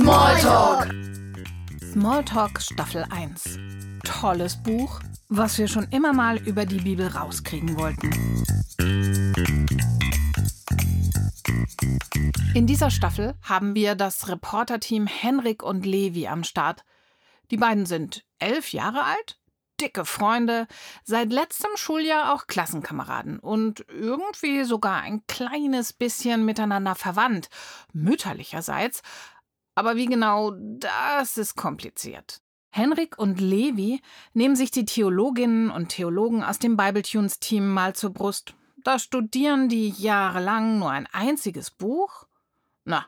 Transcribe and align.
Smalltalk. 0.00 0.88
Smalltalk 1.92 2.62
Staffel 2.62 3.04
1. 3.10 3.58
Tolles 4.02 4.56
Buch, 4.56 4.98
was 5.28 5.58
wir 5.58 5.68
schon 5.68 5.88
immer 5.90 6.14
mal 6.14 6.38
über 6.38 6.64
die 6.64 6.78
Bibel 6.78 7.06
rauskriegen 7.06 7.76
wollten. 7.76 8.10
In 12.54 12.66
dieser 12.66 12.90
Staffel 12.90 13.34
haben 13.42 13.74
wir 13.74 13.94
das 13.94 14.26
Reporterteam 14.26 15.06
Henrik 15.06 15.62
und 15.62 15.84
Levi 15.84 16.28
am 16.28 16.44
Start. 16.44 16.82
Die 17.50 17.58
beiden 17.58 17.84
sind 17.84 18.24
elf 18.38 18.72
Jahre 18.72 19.04
alt, 19.04 19.38
dicke 19.82 20.06
Freunde, 20.06 20.66
seit 21.04 21.30
letztem 21.30 21.72
Schuljahr 21.74 22.32
auch 22.32 22.46
Klassenkameraden 22.46 23.38
und 23.38 23.84
irgendwie 23.90 24.64
sogar 24.64 25.02
ein 25.02 25.26
kleines 25.26 25.92
bisschen 25.92 26.46
miteinander 26.46 26.94
verwandt, 26.94 27.50
mütterlicherseits. 27.92 29.02
Aber 29.74 29.96
wie 29.96 30.06
genau, 30.06 30.52
das 30.56 31.38
ist 31.38 31.56
kompliziert. 31.56 32.40
Henrik 32.72 33.18
und 33.18 33.40
Levi 33.40 34.00
nehmen 34.32 34.54
sich 34.54 34.70
die 34.70 34.84
Theologinnen 34.84 35.70
und 35.70 35.88
Theologen 35.88 36.44
aus 36.44 36.58
dem 36.58 36.76
Bibletunes-Team 36.76 37.68
mal 37.68 37.94
zur 37.94 38.10
Brust. 38.10 38.54
Da 38.84 38.98
studieren 38.98 39.68
die 39.68 39.90
jahrelang 39.90 40.78
nur 40.78 40.90
ein 40.90 41.06
einziges 41.12 41.70
Buch? 41.70 42.26
Na, 42.84 43.06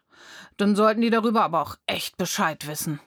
dann 0.56 0.76
sollten 0.76 1.00
die 1.00 1.10
darüber 1.10 1.44
aber 1.44 1.62
auch 1.62 1.76
echt 1.86 2.16
Bescheid 2.16 2.66
wissen. 2.66 3.00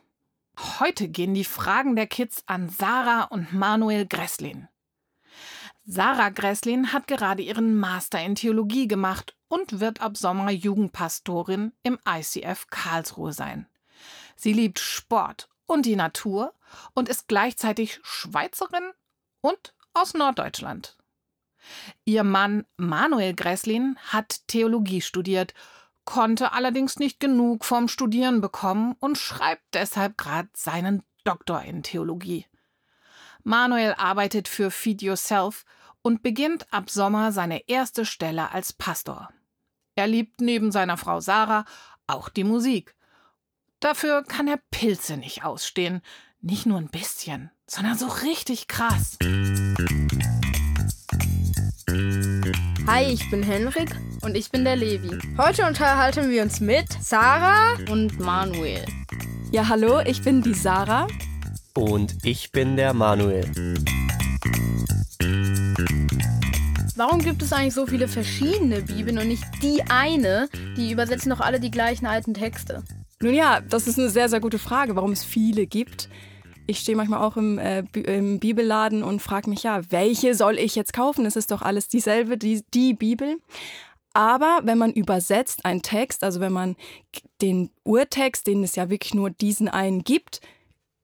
Heute 0.79 1.09
gehen 1.09 1.33
die 1.33 1.43
Fragen 1.43 1.95
der 1.95 2.07
Kids 2.07 2.43
an 2.47 2.69
Sarah 2.69 3.23
und 3.23 3.53
Manuel 3.53 4.07
Gresslin. 4.07 4.69
Sarah 5.85 6.29
Gresslin 6.29 6.93
hat 6.93 7.07
gerade 7.07 7.43
ihren 7.43 7.77
Master 7.77 8.19
in 8.21 8.35
Theologie 8.35 8.87
gemacht 8.87 9.35
und 9.47 9.79
wird 9.79 10.01
ab 10.01 10.17
Sommer 10.17 10.49
Jugendpastorin 10.49 11.73
im 11.83 11.99
ICF 12.07 12.67
Karlsruhe 12.69 13.33
sein. 13.33 13.67
Sie 14.35 14.53
liebt 14.53 14.79
Sport 14.79 15.47
und 15.67 15.85
die 15.85 15.95
Natur 15.95 16.53
und 16.93 17.07
ist 17.07 17.27
gleichzeitig 17.27 17.99
Schweizerin 18.03 18.91
und 19.41 19.73
aus 19.93 20.13
Norddeutschland. 20.13 20.97
Ihr 22.03 22.23
Mann 22.23 22.65
Manuel 22.77 23.33
Gresslin 23.33 23.97
hat 24.11 24.47
Theologie 24.47 25.01
studiert 25.01 25.53
konnte 26.05 26.53
allerdings 26.53 26.97
nicht 26.97 27.19
genug 27.19 27.65
vom 27.65 27.87
Studieren 27.87 28.39
bekommen 28.39 28.95
und 28.99 29.17
schreibt 29.17 29.63
deshalb 29.73 30.17
gerade 30.17 30.49
seinen 30.53 31.03
Doktor 31.23 31.63
in 31.63 31.83
Theologie. 31.83 32.45
Manuel 33.47 33.93
arbeitet 33.93 34.47
für 34.47 34.71
Feed 34.71 35.03
Yourself 35.03 35.65
und 36.01 36.23
beginnt 36.23 36.65
ab 36.73 36.89
Sommer 36.89 37.31
seine 37.31 37.69
erste 37.69 38.03
Stelle 38.03 38.51
als 38.51 38.73
Pastor. 38.73 39.29
Er 39.93 40.07
liebt 40.07 40.41
neben 40.41 40.71
seiner 40.71 40.97
Frau 40.97 41.19
Sarah 41.19 41.63
auch 42.07 42.29
die 42.29 42.43
Musik. 42.43 42.95
Dafür 43.79 44.23
kann 44.23 44.47
er 44.47 44.59
Pilze 44.71 45.17
nicht 45.17 45.43
ausstehen. 45.43 46.01
Nicht 46.41 46.65
nur 46.65 46.79
ein 46.79 46.89
bisschen, 46.89 47.51
sondern 47.67 47.95
so 47.95 48.07
richtig 48.07 48.67
krass. 48.67 49.19
Hi, 52.87 53.03
ich 53.03 53.29
bin 53.29 53.43
Henrik 53.43 53.95
und 54.23 54.35
ich 54.35 54.49
bin 54.49 54.63
der 54.63 54.75
Levi. 54.75 55.19
Heute 55.37 55.67
unterhalten 55.67 56.31
wir 56.31 56.41
uns 56.41 56.61
mit 56.61 56.91
Sarah 56.99 57.75
und 57.91 58.19
Manuel. 58.19 58.85
Ja, 59.51 59.67
hallo, 59.67 59.99
ich 59.99 60.23
bin 60.23 60.41
die 60.41 60.55
Sarah. 60.55 61.05
Und 61.75 62.15
ich 62.23 62.51
bin 62.51 62.77
der 62.77 62.93
Manuel. 62.93 63.45
Warum 66.95 67.19
gibt 67.19 67.41
es 67.41 67.51
eigentlich 67.51 67.73
so 67.73 67.85
viele 67.85 68.07
verschiedene 68.07 68.81
Bibeln 68.81 69.17
und 69.17 69.27
nicht 69.27 69.43
die 69.61 69.83
eine? 69.89 70.47
Die 70.77 70.91
übersetzen 70.91 71.29
doch 71.29 71.41
alle 71.41 71.59
die 71.59 71.71
gleichen 71.71 72.05
alten 72.05 72.33
Texte. 72.33 72.83
Nun 73.21 73.33
ja, 73.33 73.59
das 73.61 73.87
ist 73.87 73.99
eine 73.99 74.09
sehr, 74.09 74.29
sehr 74.29 74.39
gute 74.39 74.59
Frage, 74.59 74.95
warum 74.95 75.11
es 75.11 75.23
viele 75.23 75.67
gibt 75.67 76.09
ich 76.67 76.79
stehe 76.79 76.95
manchmal 76.95 77.21
auch 77.21 77.37
im, 77.37 77.59
äh, 77.59 77.83
im 77.93 78.39
Bibelladen 78.39 79.03
und 79.03 79.21
frage 79.21 79.49
mich, 79.49 79.63
ja, 79.63 79.81
welche 79.89 80.33
soll 80.35 80.57
ich 80.57 80.75
jetzt 80.75 80.93
kaufen? 80.93 81.25
Es 81.25 81.35
ist 81.35 81.51
doch 81.51 81.61
alles 81.61 81.87
dieselbe, 81.87 82.37
die, 82.37 82.63
die 82.73 82.93
Bibel. 82.93 83.37
Aber 84.13 84.61
wenn 84.63 84.77
man 84.77 84.93
übersetzt 84.93 85.65
einen 85.65 85.81
Text, 85.81 86.23
also 86.23 86.39
wenn 86.39 86.53
man 86.53 86.75
den 87.41 87.69
Urtext, 87.83 88.47
den 88.47 88.63
es 88.63 88.75
ja 88.75 88.89
wirklich 88.89 89.13
nur 89.13 89.29
diesen 89.29 89.67
einen 89.67 90.03
gibt, 90.03 90.41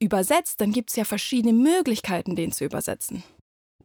übersetzt, 0.02 0.60
dann 0.62 0.72
gibt 0.72 0.90
es 0.90 0.96
ja 0.96 1.06
verschiedene 1.06 1.54
Möglichkeiten, 1.54 2.36
den 2.36 2.52
zu 2.52 2.66
übersetzen. 2.66 3.24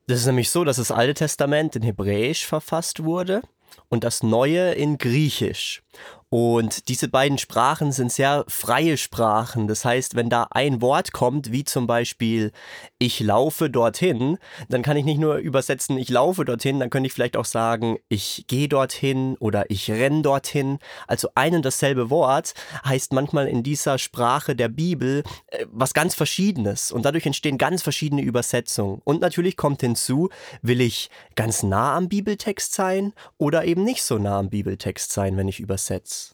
Das 0.09 0.21
ist 0.21 0.27
nämlich 0.27 0.51
so, 0.51 0.65
dass 0.65 0.77
das 0.77 0.91
Alte 0.91 1.15
Testament 1.15 1.77
in 1.77 1.83
Hebräisch 1.83 2.47
verfasst 2.47 3.05
wurde 3.05 3.43
und 3.89 4.05
das 4.05 4.23
Neue 4.23 4.73
in 4.73 4.99
Griechisch. 4.99 5.83
Und 6.29 6.89
diese 6.89 7.09
beiden 7.09 7.39
Sprachen 7.39 7.93
sind 7.93 8.11
sehr 8.11 8.45
freie 8.49 8.97
Sprachen. 8.97 9.69
Das 9.69 9.85
heißt, 9.85 10.17
wenn 10.17 10.29
da 10.29 10.49
ein 10.51 10.83
Wort 10.83 11.13
kommt, 11.13 11.53
wie 11.53 11.63
zum 11.63 11.87
Beispiel 11.87 12.51
ich 12.99 13.21
laufe 13.21 13.71
dorthin, 13.71 14.37
dann 14.69 14.83
kann 14.83 14.97
ich 14.97 15.05
nicht 15.05 15.21
nur 15.21 15.37
übersetzen, 15.37 15.97
ich 15.97 16.11
laufe 16.11 16.45
dorthin, 16.45 16.81
dann 16.81 16.91
könnte 16.91 17.07
ich 17.07 17.13
vielleicht 17.13 17.37
auch 17.37 17.45
sagen, 17.45 17.99
ich 18.09 18.45
gehe 18.49 18.69
dorthin 18.69 19.37
oder 19.39 19.71
ich 19.71 19.89
renne 19.89 20.23
dorthin. 20.23 20.79
Also 21.07 21.29
ein 21.37 21.55
und 21.55 21.65
dasselbe 21.65 22.11
Wort 22.11 22.55
heißt 22.85 23.13
manchmal 23.13 23.47
in 23.47 23.63
dieser 23.63 23.97
Sprache 23.97 24.57
der 24.57 24.69
Bibel 24.69 25.23
äh, 25.47 25.65
was 25.71 25.95
ganz 25.95 26.17
Verschiedenes. 26.17 26.91
Und 26.91 27.05
dadurch 27.05 27.27
entstehen 27.27 27.57
ganz 27.57 27.83
verschiedene 27.83 28.23
Übersetzungen. 28.23 29.01
Und 29.05 29.21
natürlich 29.21 29.57
kommt 29.57 29.81
hinzu, 29.81 30.29
will 30.61 30.81
ich 30.81 31.09
ganz 31.37 31.63
nah 31.63 31.97
am 31.97 32.09
Bibeltext 32.09 32.75
sein 32.75 33.13
oder 33.39 33.65
eben 33.65 33.85
nicht 33.85 34.03
so 34.03 34.19
nah 34.19 34.41
am 34.41 34.51
Bibeltext 34.51 35.13
sein, 35.13 35.37
wenn 35.37 35.47
ich 35.47 35.61
übersetze. 35.61 35.86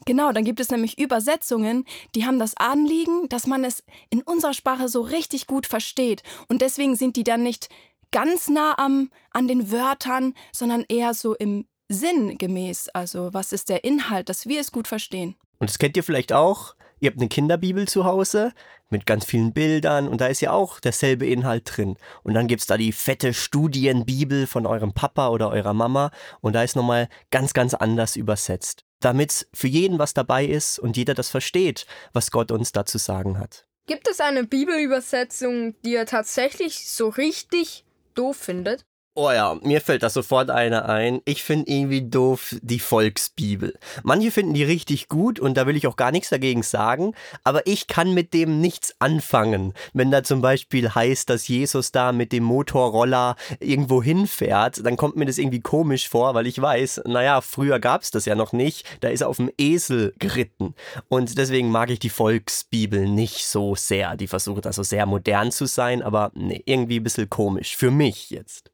Genau, 0.06 0.32
dann 0.32 0.44
gibt 0.44 0.60
es 0.60 0.70
nämlich 0.70 0.98
Übersetzungen, 0.98 1.84
die 2.14 2.26
haben 2.26 2.38
das 2.38 2.56
Anliegen, 2.56 3.28
dass 3.28 3.46
man 3.46 3.64
es 3.64 3.82
in 4.10 4.22
unserer 4.22 4.54
Sprache 4.54 4.88
so 4.88 5.00
richtig 5.00 5.46
gut 5.46 5.66
versteht. 5.66 6.22
Und 6.48 6.62
deswegen 6.62 6.96
sind 6.96 7.16
die 7.16 7.24
dann 7.24 7.42
nicht 7.42 7.68
ganz 8.10 8.48
nah 8.48 8.78
am, 8.78 9.10
an 9.30 9.48
den 9.48 9.70
Wörtern, 9.70 10.34
sondern 10.52 10.84
eher 10.88 11.14
so 11.14 11.34
im 11.34 11.66
Sinn 11.88 12.38
gemäß. 12.38 12.88
Also 12.90 13.32
was 13.32 13.52
ist 13.52 13.68
der 13.68 13.84
Inhalt, 13.84 14.28
dass 14.28 14.46
wir 14.46 14.60
es 14.60 14.72
gut 14.72 14.88
verstehen. 14.88 15.36
Und 15.58 15.70
das 15.70 15.78
kennt 15.78 15.96
ihr 15.96 16.04
vielleicht 16.04 16.32
auch. 16.32 16.74
Ihr 17.00 17.10
habt 17.10 17.18
eine 17.18 17.28
Kinderbibel 17.28 17.88
zu 17.88 18.04
Hause 18.04 18.52
mit 18.88 19.06
ganz 19.06 19.24
vielen 19.24 19.52
Bildern 19.52 20.06
und 20.06 20.20
da 20.20 20.26
ist 20.26 20.40
ja 20.40 20.52
auch 20.52 20.78
derselbe 20.78 21.26
Inhalt 21.26 21.76
drin. 21.76 21.96
Und 22.22 22.34
dann 22.34 22.46
gibt 22.46 22.60
es 22.60 22.66
da 22.68 22.76
die 22.76 22.92
fette 22.92 23.34
Studienbibel 23.34 24.46
von 24.46 24.66
eurem 24.66 24.92
Papa 24.92 25.28
oder 25.30 25.50
eurer 25.50 25.74
Mama 25.74 26.12
und 26.40 26.52
da 26.52 26.62
ist 26.62 26.76
nochmal 26.76 27.08
ganz, 27.30 27.54
ganz 27.54 27.74
anders 27.74 28.14
übersetzt 28.14 28.84
damit 29.04 29.46
für 29.52 29.68
jeden 29.68 29.98
was 29.98 30.14
dabei 30.14 30.44
ist 30.44 30.78
und 30.78 30.96
jeder 30.96 31.14
das 31.14 31.30
versteht, 31.30 31.86
was 32.12 32.30
Gott 32.30 32.50
uns 32.50 32.72
dazu 32.72 32.98
sagen 32.98 33.38
hat. 33.38 33.66
Gibt 33.86 34.08
es 34.08 34.20
eine 34.20 34.44
Bibelübersetzung, 34.44 35.74
die 35.82 35.92
ihr 35.92 36.06
tatsächlich 36.06 36.88
so 36.88 37.08
richtig 37.08 37.84
doof 38.14 38.36
findet? 38.36 38.84
Oh 39.14 39.30
ja, 39.30 39.58
mir 39.62 39.82
fällt 39.82 40.02
da 40.02 40.08
sofort 40.08 40.48
eine 40.48 40.88
ein. 40.88 41.20
Ich 41.26 41.42
finde 41.42 41.70
irgendwie 41.70 42.00
doof 42.00 42.56
die 42.62 42.78
Volksbibel. 42.78 43.78
Manche 44.02 44.30
finden 44.30 44.54
die 44.54 44.64
richtig 44.64 45.08
gut 45.08 45.38
und 45.38 45.58
da 45.58 45.66
will 45.66 45.76
ich 45.76 45.86
auch 45.86 45.96
gar 45.96 46.10
nichts 46.10 46.30
dagegen 46.30 46.62
sagen, 46.62 47.12
aber 47.44 47.66
ich 47.66 47.88
kann 47.88 48.14
mit 48.14 48.32
dem 48.32 48.62
nichts 48.62 48.96
anfangen. 49.00 49.74
Wenn 49.92 50.10
da 50.10 50.22
zum 50.22 50.40
Beispiel 50.40 50.94
heißt, 50.94 51.28
dass 51.28 51.46
Jesus 51.46 51.92
da 51.92 52.12
mit 52.12 52.32
dem 52.32 52.44
Motorroller 52.44 53.36
irgendwo 53.60 54.02
hinfährt, 54.02 54.80
dann 54.82 54.96
kommt 54.96 55.16
mir 55.16 55.26
das 55.26 55.36
irgendwie 55.36 55.60
komisch 55.60 56.08
vor, 56.08 56.32
weil 56.34 56.46
ich 56.46 56.62
weiß, 56.62 57.02
naja, 57.04 57.42
früher 57.42 57.80
gab 57.80 58.00
es 58.00 58.12
das 58.12 58.24
ja 58.24 58.34
noch 58.34 58.54
nicht. 58.54 58.86
Da 59.02 59.08
ist 59.08 59.20
er 59.20 59.28
auf 59.28 59.36
dem 59.36 59.50
Esel 59.58 60.14
geritten. 60.20 60.74
Und 61.10 61.36
deswegen 61.36 61.70
mag 61.70 61.90
ich 61.90 61.98
die 61.98 62.08
Volksbibel 62.08 63.06
nicht 63.06 63.44
so 63.44 63.74
sehr. 63.74 64.16
Die 64.16 64.26
versucht 64.26 64.66
also 64.66 64.82
sehr 64.82 65.04
modern 65.04 65.52
zu 65.52 65.66
sein, 65.66 66.02
aber 66.02 66.32
nee, 66.34 66.62
irgendwie 66.64 66.98
ein 66.98 67.04
bisschen 67.04 67.28
komisch. 67.28 67.76
Für 67.76 67.90
mich 67.90 68.30
jetzt. 68.30 68.71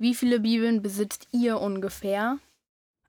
Wie 0.00 0.14
viele 0.14 0.40
Bibeln 0.40 0.80
besitzt 0.80 1.28
ihr 1.30 1.60
ungefähr? 1.60 2.38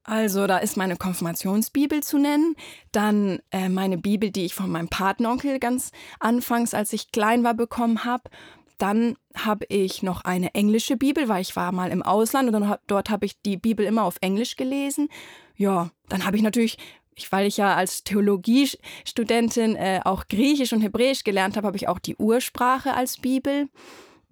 Also, 0.03 0.45
da 0.45 0.57
ist 0.57 0.75
meine 0.75 0.97
Konfirmationsbibel 0.97 2.03
zu 2.03 2.17
nennen, 2.17 2.57
dann 2.91 3.39
äh, 3.51 3.69
meine 3.69 3.97
Bibel, 3.97 4.29
die 4.29 4.43
ich 4.43 4.53
von 4.53 4.69
meinem 4.69 4.89
Patenonkel 4.89 5.57
ganz 5.59 5.93
anfangs, 6.19 6.73
als 6.73 6.91
ich 6.91 7.13
klein 7.13 7.45
war, 7.45 7.53
bekommen 7.53 8.03
habe. 8.03 8.29
Dann 8.77 9.15
habe 9.33 9.65
ich 9.69 10.03
noch 10.03 10.25
eine 10.25 10.53
englische 10.53 10.97
Bibel, 10.97 11.29
weil 11.29 11.43
ich 11.43 11.55
war 11.55 11.71
mal 11.71 11.91
im 11.91 12.03
Ausland 12.03 12.47
und 12.49 12.59
dann, 12.59 12.75
dort 12.87 13.09
habe 13.09 13.25
ich 13.25 13.41
die 13.41 13.55
Bibel 13.55 13.85
immer 13.85 14.03
auf 14.03 14.17
Englisch 14.19 14.57
gelesen. 14.57 15.07
Ja, 15.55 15.91
dann 16.09 16.25
habe 16.25 16.35
ich 16.35 16.43
natürlich 16.43 16.77
ich, 17.15 17.31
weil 17.31 17.47
ich 17.47 17.55
ja 17.55 17.73
als 17.75 18.03
Theologiestudentin 18.03 19.77
äh, 19.77 20.01
auch 20.03 20.27
Griechisch 20.27 20.73
und 20.73 20.81
Hebräisch 20.81 21.23
gelernt 21.23 21.55
habe, 21.55 21.67
habe 21.67 21.77
ich 21.77 21.87
auch 21.87 21.99
die 21.99 22.17
Ursprache 22.17 22.93
als 22.93 23.17
Bibel. 23.17 23.69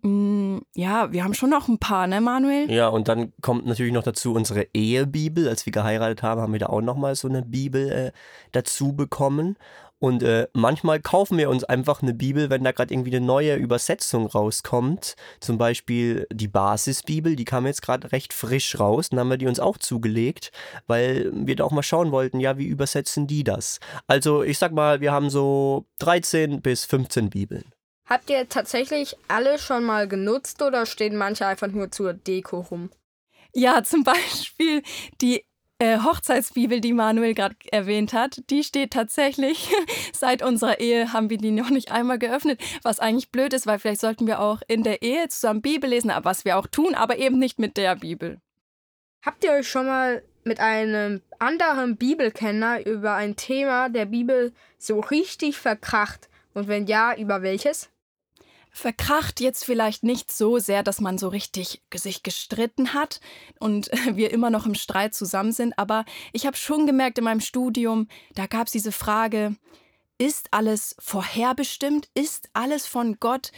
Mm, 0.01 0.59
ja, 0.75 1.11
wir 1.11 1.23
haben 1.23 1.33
schon 1.33 1.49
noch 1.49 1.67
ein 1.67 1.79
paar, 1.79 2.07
ne, 2.07 2.21
Manuel? 2.21 2.71
Ja, 2.71 2.87
und 2.87 3.07
dann 3.07 3.33
kommt 3.41 3.65
natürlich 3.65 3.93
noch 3.93 4.03
dazu 4.03 4.33
unsere 4.33 4.67
Ehebibel. 4.73 5.47
Als 5.47 5.65
wir 5.65 5.73
geheiratet 5.73 6.23
haben, 6.23 6.41
haben 6.41 6.53
wir 6.53 6.59
da 6.59 6.67
auch 6.67 6.81
nochmal 6.81 7.15
so 7.15 7.27
eine 7.27 7.43
Bibel 7.43 7.91
äh, 7.91 8.11
dazu 8.51 8.93
bekommen. 8.93 9.57
Und 9.99 10.23
äh, 10.23 10.47
manchmal 10.53 11.01
kaufen 11.01 11.37
wir 11.37 11.49
uns 11.49 11.65
einfach 11.65 12.01
eine 12.01 12.13
Bibel, 12.13 12.49
wenn 12.49 12.63
da 12.63 12.71
gerade 12.71 12.93
irgendwie 12.93 13.15
eine 13.15 13.25
neue 13.25 13.55
Übersetzung 13.55 14.27
rauskommt. 14.27 15.15
Zum 15.41 15.57
Beispiel 15.57 16.25
die 16.31 16.47
Basisbibel, 16.47 17.35
die 17.35 17.43
kam 17.43 17.65
jetzt 17.65 17.81
gerade 17.81 18.11
recht 18.13 18.31
frisch 18.31 18.79
raus. 18.79 19.09
Dann 19.09 19.19
haben 19.19 19.29
wir 19.29 19.37
die 19.37 19.47
uns 19.47 19.59
auch 19.59 19.77
zugelegt, 19.77 20.51
weil 20.87 21.29
wir 21.33 21.57
da 21.57 21.65
auch 21.65 21.71
mal 21.71 21.83
schauen 21.83 22.11
wollten, 22.11 22.39
ja, 22.39 22.57
wie 22.57 22.67
übersetzen 22.67 23.27
die 23.27 23.43
das? 23.43 23.79
Also 24.07 24.41
ich 24.41 24.57
sag 24.57 24.71
mal, 24.71 25.01
wir 25.01 25.11
haben 25.11 25.29
so 25.29 25.85
13 25.99 26.61
bis 26.61 26.85
15 26.85 27.29
Bibeln. 27.29 27.65
Habt 28.09 28.31
ihr 28.31 28.49
tatsächlich 28.49 29.15
alle 29.27 29.59
schon 29.59 29.83
mal 29.83 30.07
genutzt 30.07 30.63
oder 30.63 30.87
stehen 30.87 31.15
manche 31.15 31.45
einfach 31.45 31.67
nur 31.67 31.91
zur 31.91 32.13
Deko 32.13 32.61
rum? 32.61 32.89
Ja, 33.53 33.83
zum 33.83 34.03
Beispiel 34.03 34.81
die 35.21 35.45
äh, 35.77 35.99
Hochzeitsbibel, 35.99 36.81
die 36.81 36.91
Manuel 36.91 37.35
gerade 37.35 37.55
erwähnt 37.71 38.13
hat, 38.13 38.41
die 38.49 38.63
steht 38.63 38.91
tatsächlich, 38.91 39.69
seit 40.13 40.41
unserer 40.41 40.79
Ehe 40.79 41.13
haben 41.13 41.29
wir 41.29 41.37
die 41.37 41.51
noch 41.51 41.69
nicht 41.69 41.91
einmal 41.91 42.17
geöffnet, 42.17 42.59
was 42.81 42.99
eigentlich 42.99 43.31
blöd 43.31 43.53
ist, 43.53 43.67
weil 43.67 43.77
vielleicht 43.77 44.01
sollten 44.01 44.25
wir 44.25 44.39
auch 44.39 44.61
in 44.67 44.81
der 44.81 45.03
Ehe 45.03 45.27
zusammen 45.29 45.61
Bibel 45.61 45.89
lesen, 45.89 46.11
was 46.23 46.45
wir 46.45 46.57
auch 46.57 46.67
tun, 46.67 46.95
aber 46.95 47.19
eben 47.19 47.37
nicht 47.37 47.59
mit 47.59 47.77
der 47.77 47.95
Bibel. 47.95 48.41
Habt 49.23 49.43
ihr 49.43 49.51
euch 49.51 49.67
schon 49.69 49.85
mal 49.85 50.23
mit 50.43 50.59
einem 50.59 51.21
anderen 51.37 51.95
Bibelkenner 51.95 52.85
über 52.87 53.13
ein 53.13 53.35
Thema 53.35 53.89
der 53.89 54.05
Bibel 54.05 54.51
so 54.79 54.99
richtig 54.99 55.57
verkracht? 55.57 56.27
Und 56.55 56.67
wenn 56.67 56.87
ja, 56.87 57.15
über 57.15 57.43
welches? 57.43 57.89
Verkracht 58.71 59.39
jetzt 59.41 59.65
vielleicht 59.65 60.03
nicht 60.03 60.31
so 60.31 60.59
sehr, 60.59 60.83
dass 60.83 61.01
man 61.01 61.17
so 61.17 61.27
richtig 61.27 61.81
sich 61.93 62.23
gestritten 62.23 62.93
hat 62.93 63.19
und 63.59 63.89
wir 64.13 64.31
immer 64.31 64.49
noch 64.49 64.65
im 64.65 64.75
Streit 64.75 65.13
zusammen 65.13 65.51
sind, 65.51 65.77
aber 65.77 66.05
ich 66.33 66.45
habe 66.45 66.57
schon 66.57 66.85
gemerkt 66.85 67.17
in 67.17 67.23
meinem 67.23 67.41
Studium, 67.41 68.07
da 68.35 68.47
gab 68.47 68.67
es 68.67 68.73
diese 68.73 68.91
Frage, 68.91 69.55
ist 70.19 70.49
alles 70.51 70.95
vorherbestimmt? 70.99 72.09
Ist 72.13 72.49
alles 72.53 72.85
von 72.85 73.17
Gott 73.21 73.51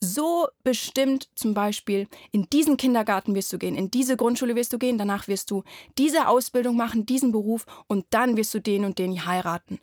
so 0.00 0.48
bestimmt? 0.64 1.28
Zum 1.34 1.52
Beispiel, 1.52 2.08
in 2.32 2.48
diesen 2.48 2.78
Kindergarten 2.78 3.34
wirst 3.34 3.52
du 3.52 3.58
gehen, 3.58 3.76
in 3.76 3.90
diese 3.90 4.16
Grundschule 4.16 4.56
wirst 4.56 4.72
du 4.72 4.78
gehen, 4.78 4.96
danach 4.96 5.28
wirst 5.28 5.50
du 5.50 5.62
diese 5.98 6.26
Ausbildung 6.28 6.74
machen, 6.74 7.04
diesen 7.04 7.32
Beruf 7.32 7.66
und 7.86 8.06
dann 8.10 8.36
wirst 8.38 8.54
du 8.54 8.60
den 8.60 8.86
und 8.86 8.98
den 8.98 9.26
heiraten. 9.26 9.78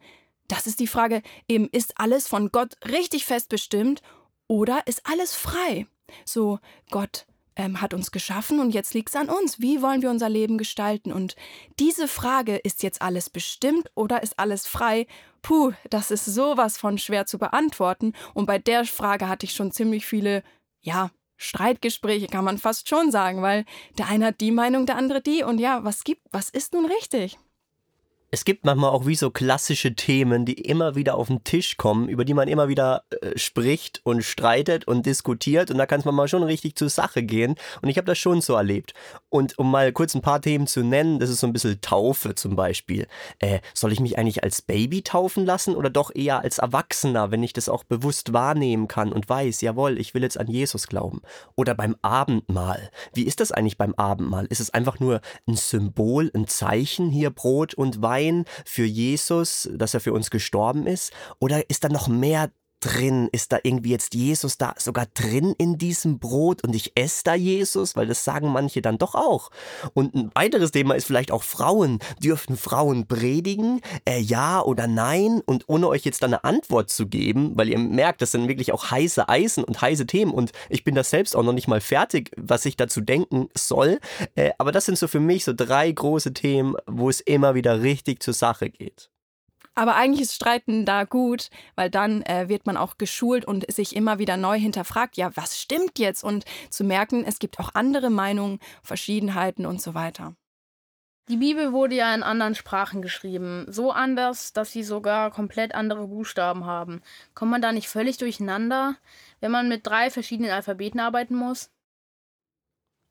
Das 0.48 0.66
ist 0.66 0.80
die 0.80 0.88
Frage, 0.88 1.22
eben 1.48 1.70
ist 1.70 2.00
alles 2.00 2.28
von 2.28 2.52
Gott 2.52 2.78
richtig 2.90 3.26
fest 3.26 3.48
bestimmt 3.48 4.02
oder 4.48 4.86
ist 4.88 5.02
alles 5.06 5.36
frei? 5.36 5.88
So, 6.26 6.60
Gott 6.92 7.26
ähm, 7.56 7.82
hat 7.82 7.94
uns 7.94 8.12
geschaffen 8.12 8.60
und 8.60 8.74
jetzt 8.74 8.94
liegt 8.94 9.10
es 9.10 9.16
an 9.16 9.30
uns. 9.30 9.60
Wie 9.60 9.82
wollen 9.82 10.02
wir 10.02 10.10
unser 10.10 10.30
Leben 10.30 10.58
gestalten? 10.58 11.12
Und 11.12 11.36
diese 11.80 12.08
Frage, 12.08 12.58
ist 12.58 12.84
jetzt 12.84 13.02
alles 13.02 13.30
bestimmt 13.30 13.92
oder 13.96 14.24
ist 14.24 14.40
alles 14.40 14.68
frei? 14.68 15.08
Puh, 15.42 15.74
das 15.90 16.12
ist 16.12 16.26
sowas 16.26 16.78
von 16.78 16.98
schwer 16.98 17.26
zu 17.26 17.38
beantworten. 17.38 18.14
Und 18.34 18.46
bei 18.46 18.60
der 18.60 18.86
Frage 18.86 19.28
hatte 19.28 19.46
ich 19.46 19.54
schon 19.54 19.72
ziemlich 19.72 20.06
viele, 20.06 20.44
ja, 20.82 21.12
Streitgespräche 21.38 22.28
kann 22.28 22.46
man 22.46 22.58
fast 22.58 22.88
schon 22.88 23.12
sagen, 23.12 23.42
weil 23.42 23.66
der 23.98 24.08
eine 24.08 24.28
hat 24.28 24.40
die 24.40 24.52
Meinung, 24.52 24.86
der 24.86 24.96
andere 24.96 25.22
die. 25.22 25.44
Und 25.44 25.60
ja, 25.60 25.84
was 25.84 26.04
gibt, 26.04 26.22
was 26.32 26.50
ist 26.50 26.74
nun 26.74 26.86
richtig? 26.86 27.38
Es 28.34 28.46
gibt 28.46 28.66
manchmal 28.66 28.90
auch 28.90 29.06
wie 29.06 29.14
so 29.14 29.30
klassische 29.30 29.94
Themen, 29.94 30.44
die 30.44 30.54
immer 30.54 30.96
wieder 30.96 31.18
auf 31.18 31.28
den 31.28 31.44
Tisch 31.44 31.78
kommen, 31.78 32.10
über 32.10 32.26
die 32.26 32.34
man 32.34 32.48
immer 32.48 32.68
wieder 32.68 33.04
äh, 33.22 33.38
spricht 33.38 34.02
und 34.06 34.24
streitet 34.24 34.88
und 34.88 35.06
diskutiert 35.06 35.70
und 35.70 35.78
da 35.78 35.86
kann 35.86 36.00
es 36.00 36.06
mal 36.06 36.28
schon 36.28 36.42
richtig 36.42 36.76
zur 36.76 36.90
Sache 36.90 37.22
gehen 37.22 37.54
und 37.84 37.90
ich 37.90 37.98
habe 37.98 38.08
das 38.08 38.18
schon 38.18 38.42
so 38.42 38.56
erlebt. 38.56 38.96
Und 39.30 39.60
um 39.60 39.70
mal 39.70 39.92
kurz 39.92 40.16
ein 40.16 40.22
paar 40.22 40.42
Themen 40.42 40.66
zu 40.66 40.82
nennen, 40.82 41.20
das 41.20 41.30
ist 41.30 41.42
so 41.42 41.48
ein 41.48 41.54
bisschen 41.54 41.80
Taufe 41.82 42.34
zum 42.34 42.56
Beispiel. 42.56 43.06
Äh, 43.38 43.60
soll 43.76 43.92
ich 43.92 44.00
mich 44.00 44.18
eigentlich 44.18 44.44
als 44.44 44.64
Baby 44.64 45.04
taufen 45.04 45.46
lassen 45.46 45.76
oder 45.76 45.92
doch 45.92 46.10
eher 46.14 46.40
als 46.40 46.58
Erwachsener, 46.58 47.30
wenn 47.30 47.44
ich 47.44 47.54
das 47.54 47.70
auch 47.70 47.84
bewusst 47.84 48.34
wahrnehmen 48.34 48.88
kann 48.88 49.14
und 49.14 49.30
weiß, 49.30 49.62
jawohl, 49.62 50.00
ich 50.00 50.16
will 50.16 50.24
jetzt 50.24 50.40
an 50.40 50.48
Jesus 50.48 50.88
glauben? 50.88 51.22
Oder 51.56 51.76
beim 51.76 51.96
Abendmahl. 52.02 52.90
Wie 53.14 53.28
ist 53.28 53.42
das 53.42 53.52
eigentlich 53.52 53.78
beim 53.78 53.94
Abendmahl? 53.94 54.48
Ist 54.48 54.60
es 54.60 54.74
einfach 54.74 55.00
nur 55.00 55.22
ein 55.48 55.56
Symbol, 55.56 56.32
ein 56.34 56.48
Zeichen, 56.48 57.12
hier 57.12 57.30
Brot 57.30 57.76
und 57.76 58.02
Wein? 58.02 58.23
Sein 58.24 58.46
für 58.66 58.86
Jesus, 58.86 59.70
dass 59.74 59.94
er 59.94 60.00
für 60.00 60.14
uns 60.14 60.30
gestorben 60.30 60.88
ist? 60.88 61.14
Oder 61.40 61.70
ist 61.70 61.84
da 61.84 61.90
noch 61.90 62.08
mehr 62.08 62.52
drin? 62.84 63.30
Ist 63.32 63.52
da 63.52 63.60
irgendwie 63.64 63.92
jetzt 63.92 64.14
Jesus 64.14 64.58
da 64.58 64.74
sogar 64.78 65.06
drin 65.14 65.56
in 65.58 65.78
diesem 65.78 66.20
Brot 66.20 66.64
und 66.64 66.76
ich 66.76 66.92
esse 66.96 67.24
da 67.24 67.36
Jesus? 67.36 67.96
Weil 67.96 68.08
das 68.08 68.24
sagen 68.24 68.50
manche 68.50 68.82
dann 68.82 68.98
doch 68.98 69.16
auch. 69.16 69.50
Und 69.94 70.14
ein 70.16 70.32
weiteres 70.34 70.72
Thema 70.72 70.96
ist 70.96 71.06
vielleicht 71.06 71.32
auch 71.32 71.44
Frauen. 71.44 72.00
Dürfen 72.22 72.58
Frauen 72.58 73.08
predigen? 73.08 73.82
Äh, 74.06 74.20
ja 74.20 74.62
oder 74.62 74.88
nein? 74.88 75.42
Und 75.46 75.66
ohne 75.68 75.88
euch 75.88 76.04
jetzt 76.04 76.22
dann 76.24 76.34
eine 76.34 76.44
Antwort 76.44 76.90
zu 76.90 77.08
geben, 77.08 77.54
weil 77.56 77.70
ihr 77.70 77.80
merkt, 77.80 78.22
das 78.22 78.32
sind 78.32 78.48
wirklich 78.48 78.72
auch 78.74 78.92
heiße 78.92 79.30
Eisen 79.30 79.64
und 79.64 79.82
heiße 79.82 80.06
Themen 80.06 80.34
und 80.34 80.52
ich 80.70 80.84
bin 80.84 80.96
da 80.96 81.04
selbst 81.04 81.36
auch 81.36 81.44
noch 81.44 81.54
nicht 81.54 81.68
mal 81.68 81.82
fertig, 81.82 82.32
was 82.38 82.66
ich 82.66 82.76
dazu 82.76 83.02
denken 83.02 83.50
soll. 83.56 84.00
Äh, 84.36 84.52
aber 84.58 84.72
das 84.72 84.86
sind 84.86 84.98
so 84.98 85.08
für 85.08 85.20
mich 85.20 85.46
so 85.46 85.54
drei 85.54 85.92
große 85.92 86.34
Themen, 86.34 86.76
wo 86.88 87.10
es 87.10 87.22
immer 87.22 87.56
wieder 87.56 87.82
richtig 87.82 88.22
zur 88.22 88.34
Sache 88.34 88.70
geht. 88.70 89.13
Aber 89.76 89.96
eigentlich 89.96 90.22
ist 90.22 90.36
Streiten 90.36 90.86
da 90.86 91.04
gut, 91.04 91.50
weil 91.76 91.90
dann 91.90 92.22
äh, 92.24 92.48
wird 92.48 92.66
man 92.66 92.78
auch 92.78 92.98
geschult 92.98 93.46
und 93.46 93.72
sich 93.72 93.96
immer 93.96 94.20
wieder 94.20 94.38
neu 94.38 94.60
hinterfragt, 94.60 95.18
ja, 95.18 95.36
was 95.36 95.60
stimmt 95.60 95.98
jetzt? 95.98 96.24
Und 96.24 96.46
zu 96.70 96.84
merken, 96.84 97.24
es 97.26 97.40
gibt 97.40 97.60
auch 97.60 97.72
andere 97.74 98.10
Meinungen, 98.10 98.60
Verschiedenheiten 98.84 99.66
und 99.66 99.82
so 99.82 99.94
weiter. 99.96 100.36
Die 101.30 101.38
Bibel 101.38 101.72
wurde 101.72 101.96
ja 101.96 102.14
in 102.14 102.22
anderen 102.22 102.54
Sprachen 102.54 103.02
geschrieben, 103.02 103.66
so 103.70 103.92
anders, 103.92 104.52
dass 104.52 104.74
sie 104.74 104.84
sogar 104.84 105.32
komplett 105.32 105.74
andere 105.74 106.08
Buchstaben 106.08 106.66
haben. 106.66 107.02
Kommt 107.34 107.52
man 107.52 107.62
da 107.62 107.72
nicht 107.72 107.88
völlig 107.88 108.18
durcheinander, 108.18 108.98
wenn 109.40 109.50
man 109.52 109.70
mit 109.70 109.88
drei 109.88 110.10
verschiedenen 110.10 110.52
Alphabeten 110.52 111.00
arbeiten 111.00 111.36
muss? 111.36 111.73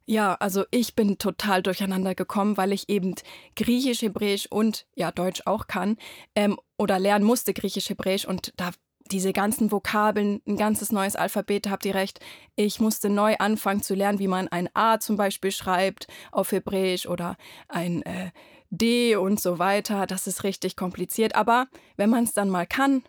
Ja, 0.05 0.35
also 0.35 0.65
ich 0.71 0.95
bin 0.95 1.19
total 1.19 1.63
durcheinander 1.63 2.15
gekommen, 2.15 2.57
weil 2.57 2.73
ich 2.73 2.89
eben 2.89 3.15
Griechisch, 3.55 4.03
Hebräisch 4.03 4.47
und 4.51 4.87
ja 4.95 5.13
Deutsch 5.13 5.43
auch 5.47 5.69
kann 5.69 5.97
ähm, 6.35 6.59
oder 6.77 6.99
lernen 6.99 7.25
musste 7.25 7.55
Griechisch, 7.55 7.89
Hebräisch 7.89 8.27
und 8.27 8.53
da 8.57 8.71
diese 9.11 9.33
ganzen 9.33 9.71
Vokabeln, 9.71 10.41
ein 10.47 10.57
ganzes 10.57 10.93
neues 10.93 11.17
Alphabet, 11.17 11.69
habt 11.69 11.85
ihr 11.85 11.95
recht. 11.95 12.21
Ich 12.57 12.81
musste 12.81 13.11
neu 13.11 13.37
anfangen 13.39 13.83
zu 13.83 13.95
lernen, 13.95 14.19
wie 14.19 14.29
man 14.29 14.49
ein 14.49 14.69
A 14.75 15.01
zum 15.01 15.17
Beispiel 15.17 15.51
schreibt 15.51 16.07
auf 16.31 16.53
Hebräisch 16.53 17.07
oder 17.07 17.37
ein 17.69 18.03
äh, 18.03 18.31
D 18.71 19.17
und 19.17 19.41
so 19.41 19.59
weiter. 19.59 20.07
Das 20.07 20.27
ist 20.27 20.45
richtig 20.45 20.77
kompliziert. 20.77 21.35
Aber 21.35 21.67
wenn 21.97 22.11
man 22.11 22.25
es 22.25 22.33
dann 22.33 22.49
mal 22.49 22.67
kann, 22.67 23.03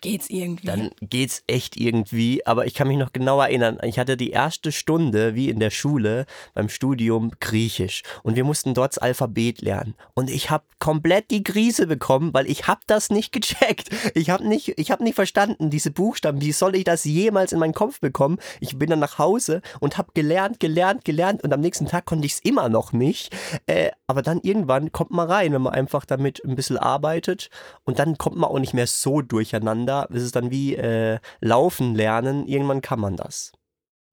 geht's 0.00 0.30
irgendwie. 0.30 0.66
Dann 0.66 0.90
geht's 1.00 1.42
echt 1.46 1.76
irgendwie, 1.76 2.46
aber 2.46 2.66
ich 2.66 2.74
kann 2.74 2.88
mich 2.88 2.98
noch 2.98 3.12
genau 3.12 3.40
erinnern, 3.40 3.78
ich 3.82 3.98
hatte 3.98 4.16
die 4.16 4.30
erste 4.30 4.72
Stunde, 4.72 5.34
wie 5.34 5.48
in 5.48 5.60
der 5.60 5.70
Schule, 5.70 6.26
beim 6.54 6.68
Studium 6.68 7.32
Griechisch 7.40 8.02
und 8.22 8.36
wir 8.36 8.44
mussten 8.44 8.74
dort 8.74 8.92
das 8.92 8.98
Alphabet 8.98 9.60
lernen 9.60 9.94
und 10.14 10.30
ich 10.30 10.50
habe 10.50 10.64
komplett 10.78 11.30
die 11.30 11.42
Krise 11.42 11.86
bekommen, 11.86 12.32
weil 12.32 12.50
ich 12.50 12.66
habe 12.66 12.80
das 12.86 13.10
nicht 13.10 13.32
gecheckt. 13.32 13.88
Ich 14.14 14.30
habe 14.30 14.46
nicht, 14.46 14.74
ich 14.78 14.96
nicht 14.98 15.14
verstanden, 15.14 15.70
diese 15.70 15.90
Buchstaben, 15.90 16.40
wie 16.40 16.52
soll 16.52 16.74
ich 16.76 16.84
das 16.84 17.04
jemals 17.04 17.52
in 17.52 17.58
meinen 17.58 17.74
Kopf 17.74 18.00
bekommen? 18.00 18.38
Ich 18.60 18.78
bin 18.78 18.90
dann 18.90 18.98
nach 18.98 19.18
Hause 19.18 19.60
und 19.80 19.98
habe 19.98 20.12
gelernt, 20.14 20.60
gelernt, 20.60 21.04
gelernt 21.04 21.44
und 21.44 21.52
am 21.52 21.60
nächsten 21.60 21.86
Tag 21.86 22.06
konnte 22.06 22.26
ich 22.26 22.34
es 22.34 22.40
immer 22.40 22.68
noch 22.68 22.92
nicht, 22.92 23.34
äh, 23.66 23.90
aber 24.06 24.22
dann 24.22 24.40
irgendwann 24.42 24.92
kommt 24.92 25.10
man 25.10 25.28
rein, 25.28 25.52
wenn 25.52 25.62
man 25.62 25.74
einfach 25.74 26.04
damit 26.04 26.42
ein 26.44 26.56
bisschen 26.56 26.78
arbeitet 26.78 27.50
und 27.84 27.98
dann 27.98 28.16
kommt 28.18 28.36
man 28.36 28.50
auch 28.50 28.58
nicht 28.58 28.74
mehr 28.74 28.86
so 28.86 29.20
durcheinander 29.20 29.87
miteinander. 29.88 30.08
Es 30.14 30.22
ist 30.22 30.36
dann 30.36 30.50
wie 30.50 30.76
äh, 30.76 31.18
Laufen 31.40 31.94
lernen. 31.94 32.46
Irgendwann 32.46 32.82
kann 32.82 33.00
man 33.00 33.16
das. 33.16 33.52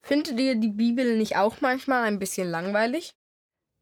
Findet 0.01 0.39
ihr 0.39 0.55
die 0.55 0.69
Bibel 0.69 1.17
nicht 1.17 1.35
auch 1.37 1.61
manchmal 1.61 2.03
ein 2.03 2.19
bisschen 2.19 2.49
langweilig? 2.49 3.15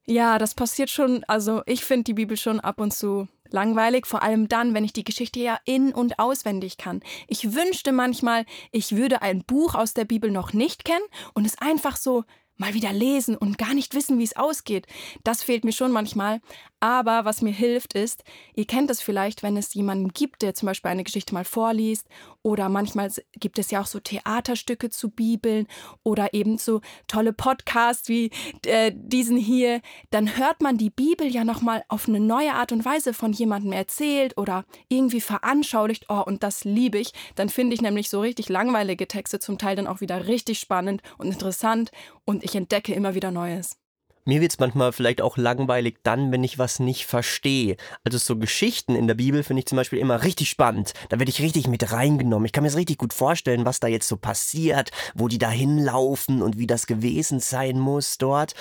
Ja, 0.06 0.38
das 0.38 0.56
passiert 0.56 0.90
schon. 0.90 1.24
Also 1.28 1.62
ich 1.66 1.84
finde 1.86 2.06
die 2.06 2.14
Bibel 2.14 2.38
schon 2.38 2.60
ab 2.60 2.80
und 2.80 2.94
zu 2.94 3.28
langweilig, 3.50 4.08
vor 4.08 4.24
allem 4.24 4.48
dann, 4.48 4.74
wenn 4.74 4.84
ich 4.84 4.94
die 4.94 5.04
Geschichte 5.04 5.40
ja 5.40 5.60
in 5.66 5.94
und 5.94 6.18
auswendig 6.18 6.78
kann. 6.78 7.02
Ich 7.28 7.54
wünschte 7.54 7.92
manchmal, 7.92 8.46
ich 8.72 8.96
würde 8.96 9.22
ein 9.22 9.44
Buch 9.44 9.76
aus 9.76 9.94
der 9.94 10.06
Bibel 10.06 10.32
noch 10.32 10.54
nicht 10.54 10.84
kennen 10.86 11.06
und 11.34 11.46
es 11.46 11.58
einfach 11.60 11.96
so 11.96 12.24
mal 12.58 12.74
wieder 12.74 12.94
lesen 12.94 13.36
und 13.36 13.58
gar 13.58 13.74
nicht 13.74 13.96
wissen, 13.96 14.20
wie 14.20 14.24
es 14.24 14.36
ausgeht. 14.36 14.88
Das 15.24 15.44
fehlt 15.44 15.66
mir 15.66 15.72
schon 15.72 15.92
manchmal. 15.92 16.42
Aber 16.80 17.26
was 17.26 17.42
mir 17.42 17.54
hilft 17.54 17.94
ist, 17.94 18.24
ihr 18.56 18.66
kennt 18.66 18.90
es 18.92 19.02
vielleicht, 19.02 19.42
wenn 19.42 19.56
es 19.58 19.74
jemanden 19.74 20.10
gibt, 20.10 20.42
der 20.42 20.54
zum 20.54 20.68
Beispiel 20.68 20.92
eine 20.92 21.04
Geschichte 21.04 21.34
mal 21.34 21.46
vorliest 21.46 22.08
oder 22.44 22.70
manchmal 22.70 23.10
gibt 23.40 23.58
es 23.58 23.72
ja 23.72 23.82
auch 23.82 23.86
so 23.86 24.00
Theaterstücke 24.00 24.90
zu 24.90 25.10
Bibeln 25.10 25.68
oder 26.04 26.34
eben 26.34 26.58
so 26.58 26.82
tolle 27.08 27.34
Podcasts 27.34 28.10
wie 28.10 28.32
äh, 28.66 28.92
diesen 28.94 29.38
hier. 29.38 29.82
Dann 30.12 30.38
hört 30.38 30.62
man 30.62 30.78
die 30.78 30.90
Bibel 30.90 31.28
ja 31.28 31.44
nochmal 31.44 31.84
auf 31.88 32.08
eine 32.08 32.20
neue 32.20 32.54
Art 32.54 32.72
und 32.72 32.86
Weise 32.86 33.14
von 33.14 33.34
jemandem 33.34 33.72
erzählt 33.72 34.38
oder 34.38 34.66
irgendwie 34.90 35.22
veranschaulicht. 35.22 36.06
Oh, 36.10 36.22
und 36.26 36.44
das 36.44 36.66
liebe 36.66 37.00
ich. 37.00 37.14
Dann 37.36 37.50
finde 37.50 37.74
ich 37.74 37.82
nämlich 37.82 38.10
so 38.10 38.20
richtig 38.20 38.50
langweilige 38.50 39.08
Texte 39.08 39.40
zum 39.40 39.58
Teil 39.58 39.76
dann 39.76 39.88
auch 39.88 40.02
wieder 40.02 40.28
richtig 40.28 40.60
spannend 40.60 41.02
und 41.18 41.28
interessant 41.28 41.92
und 42.26 42.44
ich 42.44 42.56
entdecke 42.56 42.94
immer 42.94 43.16
wieder 43.16 43.32
Neues. 43.32 43.83
Mir 44.26 44.42
wird 44.42 44.54
es 44.54 44.60
manchmal 44.60 44.94
vielleicht 44.94 45.22
auch 45.22 45.38
langweilig 45.38 45.98
dann, 46.04 46.32
wenn 46.32 46.44
ich 46.44 46.58
was 46.58 46.80
nicht 46.80 47.06
verstehe. 47.06 47.76
Also 48.04 48.18
so 48.18 48.38
Geschichten 48.38 48.96
in 48.96 49.08
der 49.08 49.16
Bibel 49.16 49.44
finde 49.44 49.60
ich 49.60 49.66
zum 49.66 49.76
Beispiel 49.76 50.00
immer 50.00 50.24
richtig 50.24 50.50
spannend. 50.50 50.94
Da 51.10 51.20
werde 51.20 51.30
ich 51.30 51.42
richtig 51.42 51.68
mit 51.68 51.92
reingenommen. 51.92 52.46
Ich 52.46 52.54
kann 52.54 52.64
mir 52.64 52.70
es 52.70 52.78
richtig 52.78 52.98
gut 52.98 53.14
vorstellen, 53.14 53.66
was 53.66 53.80
da 53.80 53.88
jetzt 53.88 54.08
so 54.08 54.18
passiert, 54.18 54.92
wo 55.14 55.28
die 55.28 55.40
da 55.40 55.50
hinlaufen 55.50 56.42
und 56.42 56.58
wie 56.58 56.68
das 56.68 56.88
gewesen 56.88 57.40
sein 57.40 57.80
muss 57.80 58.18
dort. 58.18 58.54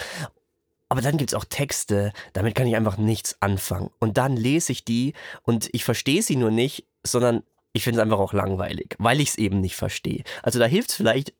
Aber 0.88 1.00
dann 1.00 1.16
gibt 1.16 1.30
es 1.30 1.34
auch 1.34 1.46
Texte, 1.46 2.12
damit 2.34 2.54
kann 2.54 2.66
ich 2.66 2.76
einfach 2.76 2.98
nichts 2.98 3.36
anfangen. 3.40 3.90
Und 3.98 4.18
dann 4.18 4.36
lese 4.36 4.72
ich 4.72 4.84
die 4.84 5.14
und 5.42 5.70
ich 5.72 5.84
verstehe 5.84 6.22
sie 6.22 6.36
nur 6.36 6.50
nicht, 6.50 6.84
sondern 7.02 7.44
ich 7.72 7.84
finde 7.84 8.00
es 8.00 8.02
einfach 8.02 8.18
auch 8.18 8.32
langweilig, 8.32 8.96
weil 8.98 9.20
ich 9.20 9.30
es 9.30 9.38
eben 9.38 9.60
nicht 9.60 9.76
verstehe. 9.76 10.22
Also 10.42 10.58
da 10.58 10.66
hilft 10.66 10.90
es 10.90 10.96
vielleicht, 10.96 11.32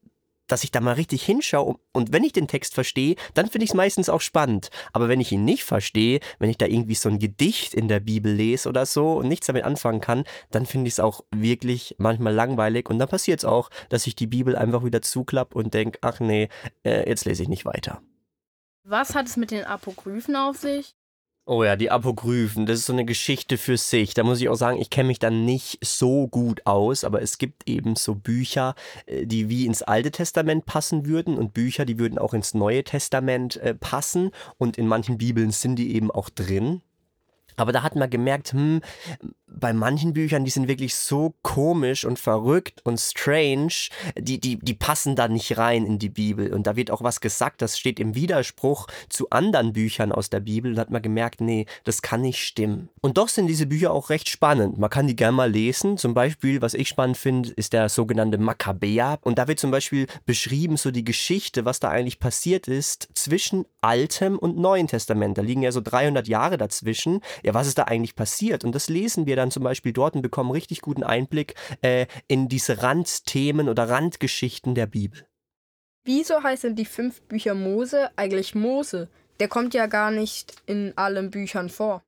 dass 0.53 0.65
ich 0.65 0.71
da 0.71 0.81
mal 0.81 0.93
richtig 0.93 1.25
hinschaue 1.25 1.77
und 1.93 2.13
wenn 2.13 2.25
ich 2.25 2.33
den 2.33 2.47
Text 2.47 2.75
verstehe, 2.75 3.17
dann 3.33 3.49
finde 3.49 3.65
ich 3.65 3.71
es 3.71 3.75
meistens 3.75 4.11
auch 4.11 4.21
spannend. 4.21 4.69
Aber 4.93 5.09
wenn 5.09 5.19
ich 5.19 5.33
ihn 5.33 5.47
nicht 5.47 5.65
verstehe, 5.65 6.21
wenn 6.39 6.51
ich 6.51 6.59
da 6.59 6.67
irgendwie 6.67 6.95
so 6.95 7.09
ein 7.09 7.19
Gedicht 7.19 7.73
in 7.73 7.89
der 7.89 8.01
Bibel 8.01 8.31
lese 8.31 8.69
oder 8.69 8.85
so 8.85 9.15
und 9.15 9.29
nichts 9.29 9.47
damit 9.47 9.65
anfangen 9.65 10.03
kann, 10.03 10.25
dann 10.51 10.67
finde 10.67 10.89
ich 10.89 10.95
es 10.95 11.01
auch 11.01 11.25
wirklich 11.31 11.97
manchmal 11.97 12.35
langweilig 12.35 12.91
und 12.91 12.99
dann 12.99 13.09
passiert 13.09 13.41
es 13.41 13.45
auch, 13.47 13.71
dass 13.89 14.07
ich 14.07 14.15
die 14.15 14.27
Bibel 14.27 14.55
einfach 14.55 14.85
wieder 14.85 15.01
zuklappe 15.01 15.57
und 15.57 15.73
denke, 15.73 15.99
ach 16.03 16.21
nee, 16.21 16.51
äh, 16.85 17.09
jetzt 17.09 17.25
lese 17.25 17.43
ich 17.45 17.49
nicht 17.49 17.65
weiter. 17.65 18.03
Was 18.85 19.15
hat 19.15 19.29
es 19.29 19.39
mit 19.39 19.53
den 19.53 19.65
Apokryphen 19.65 20.37
auf 20.37 20.59
sich? 20.59 20.95
Oh 21.45 21.65
ja, 21.65 21.75
die 21.75 21.91
Apokryphen, 21.91 22.67
das 22.67 22.79
ist 22.79 22.87
so 22.87 22.93
eine 22.93 23.05
Geschichte 23.05 23.59
für 23.59 23.77
sich. 23.77 24.15
Da 24.15 24.23
muss 24.23 24.41
ich 24.41 24.49
auch 24.49 24.55
sagen, 24.55 24.81
ich 24.81 24.91
kenne 24.91 25.09
mich 25.09 25.19
da 25.19 25.29
nicht 25.29 25.85
so 25.85 26.29
gut 26.29 26.65
aus, 26.67 27.03
aber 27.03 27.21
es 27.21 27.37
gibt 27.37 27.69
eben 27.69 27.97
so 27.97 28.15
Bücher, 28.15 28.77
äh, 29.07 29.27
die 29.27 29.49
wie 29.49 29.67
ins 29.67 29.83
Alte 29.83 30.13
Testament 30.13 30.67
passen 30.67 31.05
würden 31.05 31.37
und 31.37 31.53
Bücher, 31.53 31.85
die 31.85 31.99
würden 31.99 32.19
auch 32.19 32.33
ins 32.33 32.55
Neue 32.55 32.85
Testament 32.85 33.57
äh, 33.57 33.75
passen 33.75 34.31
und 34.57 34.79
in 34.79 34.87
manchen 34.87 35.19
Bibeln 35.19 35.51
sind 35.51 35.77
die 35.77 35.97
eben 35.97 36.13
auch 36.13 36.31
drin. 36.31 36.81
Aber 37.57 37.73
da 37.73 37.83
hat 37.83 37.97
man 37.97 38.09
gemerkt, 38.09 38.53
hm, 38.53 38.81
bei 39.59 39.73
manchen 39.73 40.13
Büchern, 40.13 40.45
die 40.45 40.51
sind 40.51 40.69
wirklich 40.69 40.95
so 40.95 41.35
komisch 41.43 42.05
und 42.05 42.19
verrückt 42.19 42.81
und 42.85 42.99
strange, 42.99 43.73
die, 44.19 44.41
die, 44.41 44.59
die 44.59 44.75
passen 44.75 45.17
da 45.17 45.29
nicht 45.29 45.59
rein 45.59 45.87
in 45.87 45.99
die 45.99 46.09
Bibel. 46.09 46.53
Und 46.53 46.67
da 46.67 46.77
wird 46.77 46.91
auch 46.91 47.03
was 47.03 47.21
gesagt, 47.21 47.63
das 47.63 47.79
steht 47.79 48.01
im 48.01 48.15
Widerspruch 48.15 48.87
zu 49.09 49.31
anderen 49.31 49.73
Büchern 49.73 50.13
aus 50.13 50.31
der 50.31 50.41
Bibel. 50.41 50.73
Und 50.73 50.79
hat 50.79 50.91
man 50.91 51.03
gemerkt, 51.03 51.41
nee, 51.41 51.67
das 51.85 52.03
kann 52.03 52.23
nicht 52.23 52.45
stimmen. 52.45 52.89
Und 53.01 53.19
doch 53.19 53.29
sind 53.29 53.47
diese 53.47 53.67
Bücher 53.67 53.93
auch 53.93 54.11
recht 54.11 54.29
spannend. 54.29 54.79
Man 54.79 54.91
kann 54.91 55.07
die 55.07 55.17
gerne 55.17 55.37
mal 55.37 55.51
lesen. 55.51 55.97
Zum 55.97 56.15
Beispiel, 56.15 56.63
was 56.63 56.75
ich 56.75 56.89
spannend 56.89 57.17
finde, 57.17 57.51
ist 57.51 57.73
der 57.73 57.89
sogenannte 57.89 58.39
Makkabäer. 58.39 59.19
Und 59.23 59.39
da 59.39 59.49
wird 59.49 59.59
zum 59.59 59.71
Beispiel 59.71 60.07
beschrieben, 60.27 60.77
so 60.77 60.91
die 60.91 61.05
Geschichte, 61.05 61.65
was 61.65 61.81
da 61.81 61.89
eigentlich 61.89 62.21
passiert 62.21 62.69
ist 62.69 63.09
zwischen 63.15 63.67
Altem 63.81 64.39
und 64.39 64.57
Neuen 64.57 64.87
Testament. 64.87 65.39
Da 65.39 65.43
liegen 65.43 65.63
ja 65.63 65.73
so 65.73 65.81
300 65.81 66.29
Jahre 66.29 66.57
dazwischen. 66.57 67.21
Ja, 67.43 67.55
was 67.55 67.67
ist 67.67 67.79
da 67.79 67.85
eigentlich 67.85 68.15
passiert? 68.15 68.65
Und 68.65 68.75
das 68.75 68.89
lesen 68.89 69.27
wir 69.27 69.37
dann 69.43 69.51
zum 69.51 69.63
Beispiel 69.63 69.93
dort 69.93 70.15
und 70.15 70.23
bekommen 70.23 70.51
richtig 70.51 70.81
guten 70.81 71.03
Einblick 71.03 71.55
äh, 71.83 72.07
in 72.29 72.49
diese 72.49 72.83
Randthemen 72.83 73.69
oder 73.69 73.89
Randgeschichten 73.89 74.75
der 74.75 74.87
Bibel. 74.87 75.27
Wieso 76.05 76.43
heißen 76.43 76.75
die 76.75 76.85
fünf 76.85 77.23
Bücher 77.23 77.55
Mose 77.55 78.11
eigentlich 78.17 78.55
Mose? 78.55 79.09
Der 79.41 79.49
kommt 79.49 79.75
ja 79.75 79.87
gar 79.87 80.11
nicht 80.11 80.55
in 80.67 80.93
allen 80.97 81.31
Büchern 81.31 81.69
vor. 81.69 82.03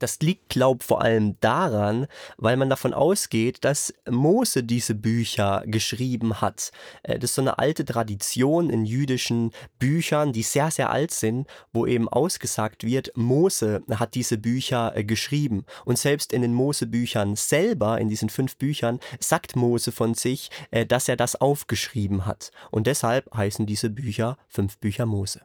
Das 0.00 0.18
liegt, 0.20 0.48
glaub, 0.48 0.82
vor 0.82 1.02
allem 1.02 1.38
daran, 1.40 2.06
weil 2.36 2.56
man 2.56 2.70
davon 2.70 2.92
ausgeht, 2.92 3.64
dass 3.64 3.94
Mose 4.08 4.64
diese 4.64 4.94
Bücher 4.94 5.62
geschrieben 5.66 6.40
hat. 6.40 6.72
Äh, 7.02 7.18
das 7.18 7.30
ist 7.30 7.34
so 7.36 7.42
eine 7.42 7.58
alte 7.58 7.84
Tradition 7.84 8.70
in 8.70 8.84
jüdischen 8.84 9.52
Büchern, 9.78 10.32
die 10.32 10.42
sehr, 10.42 10.70
sehr 10.70 10.90
alt 10.90 11.12
sind, 11.12 11.46
wo 11.72 11.86
eben 11.86 12.08
ausgesagt 12.08 12.82
wird, 12.82 13.12
Mose 13.14 13.82
hat 13.90 14.14
diese 14.14 14.38
Bücher 14.38 14.96
äh, 14.96 15.04
geschrieben. 15.04 15.64
Und 15.84 15.98
selbst 15.98 16.32
in 16.32 16.42
den 16.42 16.54
Mose-Büchern 16.54 17.36
selber, 17.36 18.00
in 18.00 18.08
diesen 18.08 18.30
fünf 18.30 18.56
Büchern, 18.56 19.00
sagt 19.20 19.54
Mose 19.54 19.92
von 19.92 20.14
sich, 20.14 20.50
äh, 20.70 20.86
dass 20.86 21.08
er 21.08 21.16
das 21.16 21.36
aufgeschrieben 21.36 22.26
hat. 22.26 22.50
Und 22.70 22.86
deshalb 22.86 23.32
heißen 23.34 23.66
diese 23.66 23.90
Bücher 23.90 24.38
fünf 24.48 24.78
Bücher 24.78 25.06
Mose. 25.06 25.42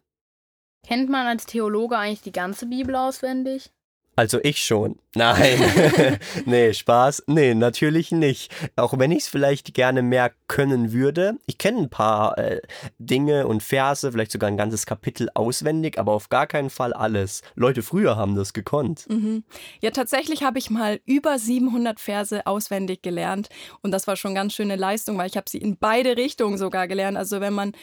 Kennt 0.87 1.09
man 1.09 1.25
als 1.25 1.45
Theologe 1.45 1.97
eigentlich 1.97 2.21
die 2.21 2.31
ganze 2.31 2.67
Bibel 2.67 2.95
auswendig? 2.95 3.71
Also 4.15 4.39
ich 4.43 4.63
schon. 4.63 4.97
Nein. 5.13 6.19
nee, 6.45 6.73
Spaß. 6.73 7.23
Nee, 7.27 7.53
natürlich 7.53 8.11
nicht. 8.11 8.53
Auch 8.77 8.97
wenn 8.97 9.11
ich 9.11 9.23
es 9.23 9.27
vielleicht 9.27 9.73
gerne 9.73 10.01
mehr 10.01 10.31
können 10.47 10.93
würde. 10.93 11.37
Ich 11.47 11.57
kenne 11.57 11.79
ein 11.79 11.89
paar 11.89 12.37
äh, 12.37 12.61
Dinge 12.97 13.47
und 13.47 13.61
Verse, 13.61 14.09
vielleicht 14.09 14.31
sogar 14.31 14.49
ein 14.49 14.57
ganzes 14.57 14.85
Kapitel 14.85 15.29
auswendig, 15.33 15.99
aber 15.99 16.13
auf 16.13 16.29
gar 16.29 16.47
keinen 16.47 16.69
Fall 16.69 16.93
alles. 16.93 17.41
Leute 17.55 17.81
früher 17.81 18.15
haben 18.15 18.35
das 18.35 18.53
gekonnt. 18.53 19.05
Mhm. 19.09 19.43
Ja, 19.81 19.91
tatsächlich 19.91 20.43
habe 20.43 20.59
ich 20.59 20.69
mal 20.69 20.99
über 21.05 21.37
700 21.37 21.99
Verse 21.99 22.45
auswendig 22.45 23.01
gelernt 23.01 23.49
und 23.81 23.91
das 23.91 24.07
war 24.07 24.15
schon 24.15 24.35
ganz 24.35 24.53
schöne 24.53 24.75
Leistung, 24.77 25.17
weil 25.17 25.27
ich 25.27 25.37
habe 25.37 25.49
sie 25.49 25.57
in 25.57 25.77
beide 25.77 26.15
Richtungen 26.15 26.57
sogar 26.57 26.87
gelernt. 26.87 27.17
Also 27.17 27.41
wenn 27.41 27.53
man 27.53 27.73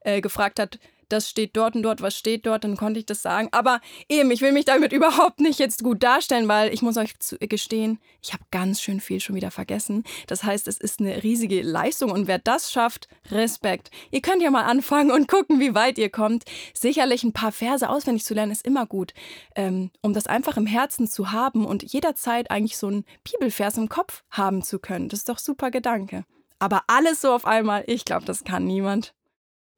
äh, 0.00 0.20
gefragt 0.20 0.58
hat, 0.60 0.78
das 1.12 1.28
steht 1.28 1.56
dort 1.56 1.76
und 1.76 1.82
dort, 1.82 2.00
was 2.00 2.16
steht 2.16 2.46
dort, 2.46 2.64
dann 2.64 2.76
konnte 2.76 3.00
ich 3.00 3.06
das 3.06 3.22
sagen. 3.22 3.48
Aber 3.52 3.80
eben, 4.08 4.30
ich 4.30 4.40
will 4.40 4.52
mich 4.52 4.64
damit 4.64 4.92
überhaupt 5.00 5.40
nicht 5.40 5.58
jetzt 5.58 5.82
gut 5.82 6.02
darstellen, 6.02 6.48
weil 6.48 6.72
ich 6.72 6.82
muss 6.82 6.96
euch 6.96 7.14
gestehen, 7.40 7.98
ich 8.22 8.32
habe 8.32 8.44
ganz 8.50 8.80
schön 8.80 9.00
viel 9.00 9.20
schon 9.20 9.36
wieder 9.36 9.50
vergessen. 9.50 10.04
Das 10.26 10.44
heißt, 10.44 10.68
es 10.68 10.78
ist 10.78 11.00
eine 11.00 11.22
riesige 11.22 11.62
Leistung 11.62 12.10
und 12.10 12.26
wer 12.26 12.38
das 12.38 12.72
schafft, 12.72 13.08
Respekt. 13.30 13.90
Ihr 14.10 14.22
könnt 14.22 14.42
ja 14.42 14.50
mal 14.50 14.64
anfangen 14.64 15.10
und 15.10 15.28
gucken, 15.28 15.60
wie 15.60 15.74
weit 15.74 15.98
ihr 15.98 16.10
kommt. 16.10 16.44
Sicherlich 16.74 17.24
ein 17.24 17.32
paar 17.32 17.52
Verse 17.52 17.88
auswendig 17.88 18.24
zu 18.24 18.34
lernen 18.34 18.52
ist 18.52 18.66
immer 18.66 18.86
gut, 18.86 19.12
ähm, 19.56 19.90
um 20.02 20.14
das 20.14 20.26
einfach 20.26 20.56
im 20.56 20.66
Herzen 20.66 21.08
zu 21.08 21.32
haben 21.32 21.66
und 21.66 21.82
jederzeit 21.82 22.50
eigentlich 22.50 22.76
so 22.76 22.86
einen 22.86 23.04
Bibelvers 23.24 23.76
im 23.76 23.88
Kopf 23.88 24.22
haben 24.30 24.62
zu 24.62 24.78
können. 24.78 25.08
Das 25.08 25.20
ist 25.20 25.28
doch 25.28 25.38
super 25.38 25.70
Gedanke. 25.70 26.24
Aber 26.58 26.82
alles 26.88 27.22
so 27.22 27.32
auf 27.32 27.46
einmal, 27.46 27.84
ich 27.86 28.04
glaube, 28.04 28.26
das 28.26 28.44
kann 28.44 28.64
niemand. 28.64 29.14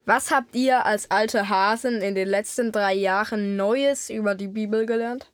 Was 0.05 0.31
habt 0.31 0.55
ihr 0.55 0.85
als 0.85 1.09
alte 1.11 1.47
Hasen 1.47 2.01
in 2.01 2.13
den 2.13 2.27
letzten 2.27 2.73
drei 2.73 2.93
Jahren 2.93 3.55
Neues 3.55 4.09
über 4.09 4.35
die 4.35 4.49
Bibel 4.49 4.85
gelernt? 4.85 5.31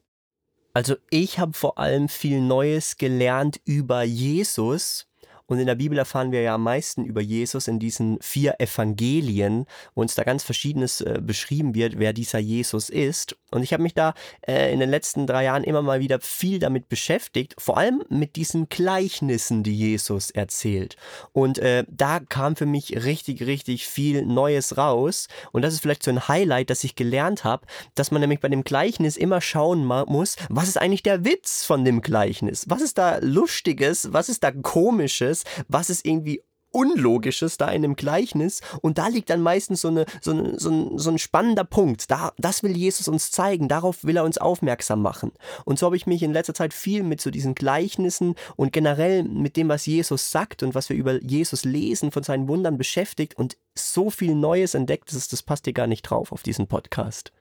Also 0.74 0.96
ich 1.10 1.40
habe 1.40 1.54
vor 1.54 1.80
allem 1.80 2.08
viel 2.08 2.40
Neues 2.40 2.98
gelernt 2.98 3.60
über 3.66 4.04
Jesus 4.04 5.09
und 5.50 5.60
in 5.60 5.66
der 5.66 5.76
Bibel 5.76 5.98
erfahren 5.98 6.32
wir 6.32 6.42
ja 6.42 6.56
am 6.56 6.64
meisten 6.64 7.04
über 7.04 7.22
Jesus 7.22 7.68
in 7.68 7.80
diesen 7.80 8.20
vier 8.22 8.56
Evangelien, 8.60 9.66
wo 9.96 10.02
uns 10.02 10.14
da 10.14 10.24
ganz 10.24 10.44
Verschiedenes 10.44 11.02
äh, 11.02 11.20
beschrieben 11.22 11.74
wird, 11.74 11.98
wer 11.98 12.14
dieser 12.14 12.38
Jesus 12.38 12.90
ist. 12.90 13.36
Und 13.52 13.64
ich 13.64 13.74
habe 13.74 13.82
mich 13.82 13.96
da 13.96 14.14
äh, 14.48 14.72
in 14.72 14.80
den 14.80 14.92
letzten 14.92 15.26
drei 15.26 15.46
Jahren 15.46 15.64
immer 15.64 15.82
mal 15.82 16.00
wieder 16.00 16.20
viel 16.20 16.60
damit 16.60 16.88
beschäftigt, 16.88 17.56
vor 17.58 17.80
allem 17.80 18.04
mit 18.10 18.36
diesen 18.36 18.70
Gleichnissen, 18.70 19.64
die 19.64 19.76
Jesus 19.76 20.30
erzählt. 20.30 20.98
Und 21.34 21.58
äh, 21.58 21.84
da 21.90 22.20
kam 22.20 22.56
für 22.56 22.68
mich 22.68 23.04
richtig, 23.04 23.42
richtig 23.42 23.88
viel 23.88 24.24
Neues 24.26 24.78
raus. 24.78 25.30
Und 25.52 25.64
das 25.64 25.74
ist 25.74 25.80
vielleicht 25.82 26.04
so 26.04 26.12
ein 26.12 26.28
Highlight, 26.28 26.70
das 26.70 26.84
ich 26.84 26.94
gelernt 26.94 27.44
habe, 27.44 27.66
dass 27.96 28.12
man 28.12 28.22
nämlich 28.22 28.40
bei 28.40 28.50
dem 28.50 28.64
Gleichnis 28.64 29.18
immer 29.18 29.42
schauen 29.42 29.84
muss, 29.84 30.36
was 30.50 30.68
ist 30.68 30.78
eigentlich 30.78 31.02
der 31.02 31.26
Witz 31.26 31.66
von 31.66 31.84
dem 31.86 32.02
Gleichnis? 32.02 32.66
Was 32.70 32.84
ist 32.84 33.00
da 33.00 33.18
Lustiges? 33.18 34.14
Was 34.14 34.30
ist 34.30 34.44
da 34.44 34.52
Komisches? 34.52 35.39
Ist, 35.40 35.66
was 35.68 35.90
ist 35.90 36.06
irgendwie 36.06 36.44
Unlogisches 36.72 37.58
da 37.58 37.70
in 37.70 37.82
dem 37.82 37.96
Gleichnis 37.96 38.62
und 38.82 39.00
da 39.00 39.08
liegt 39.08 39.32
dann 39.32 39.42
meistens 39.42 39.82
so, 39.82 39.88
eine, 39.88 40.06
so, 40.22 40.30
eine, 40.30 40.60
so, 40.60 40.70
ein, 40.70 41.00
so 41.00 41.10
ein 41.10 41.18
spannender 41.18 41.64
Punkt. 41.64 42.12
Da, 42.12 42.32
das 42.38 42.62
will 42.62 42.78
Jesus 42.78 43.08
uns 43.08 43.32
zeigen, 43.32 43.68
darauf 43.68 44.04
will 44.04 44.18
er 44.18 44.24
uns 44.24 44.38
aufmerksam 44.38 45.02
machen. 45.02 45.32
Und 45.66 45.80
so 45.80 45.88
habe 45.88 45.96
ich 45.96 46.06
mich 46.06 46.22
in 46.22 46.32
letzter 46.32 46.54
Zeit 46.54 46.76
viel 46.76 47.02
mit 47.02 47.22
so 47.22 47.32
diesen 47.32 47.56
Gleichnissen 47.56 48.36
und 48.56 48.72
generell 48.72 49.24
mit 49.24 49.58
dem, 49.58 49.68
was 49.68 49.88
Jesus 49.88 50.30
sagt 50.30 50.62
und 50.62 50.76
was 50.76 50.90
wir 50.90 50.96
über 50.96 51.20
Jesus 51.24 51.66
lesen, 51.66 52.12
von 52.12 52.22
seinen 52.22 52.48
Wundern 52.48 52.78
beschäftigt 52.78 53.36
und 53.36 53.58
so 53.74 54.12
viel 54.12 54.36
Neues 54.36 54.76
entdeckt, 54.76 55.12
dass 55.12 55.28
das 55.28 55.42
passt 55.42 55.66
hier 55.66 55.74
gar 55.74 55.88
nicht 55.88 56.04
drauf 56.04 56.32
auf 56.32 56.44
diesen 56.44 56.68
Podcast. 56.68 57.32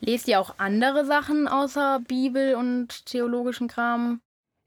Lest 0.00 0.28
ihr 0.28 0.40
auch 0.40 0.54
andere 0.56 1.04
Sachen 1.04 1.46
außer 1.46 2.00
Bibel 2.08 2.54
und 2.54 3.04
theologischen 3.04 3.68
Kram? 3.68 4.22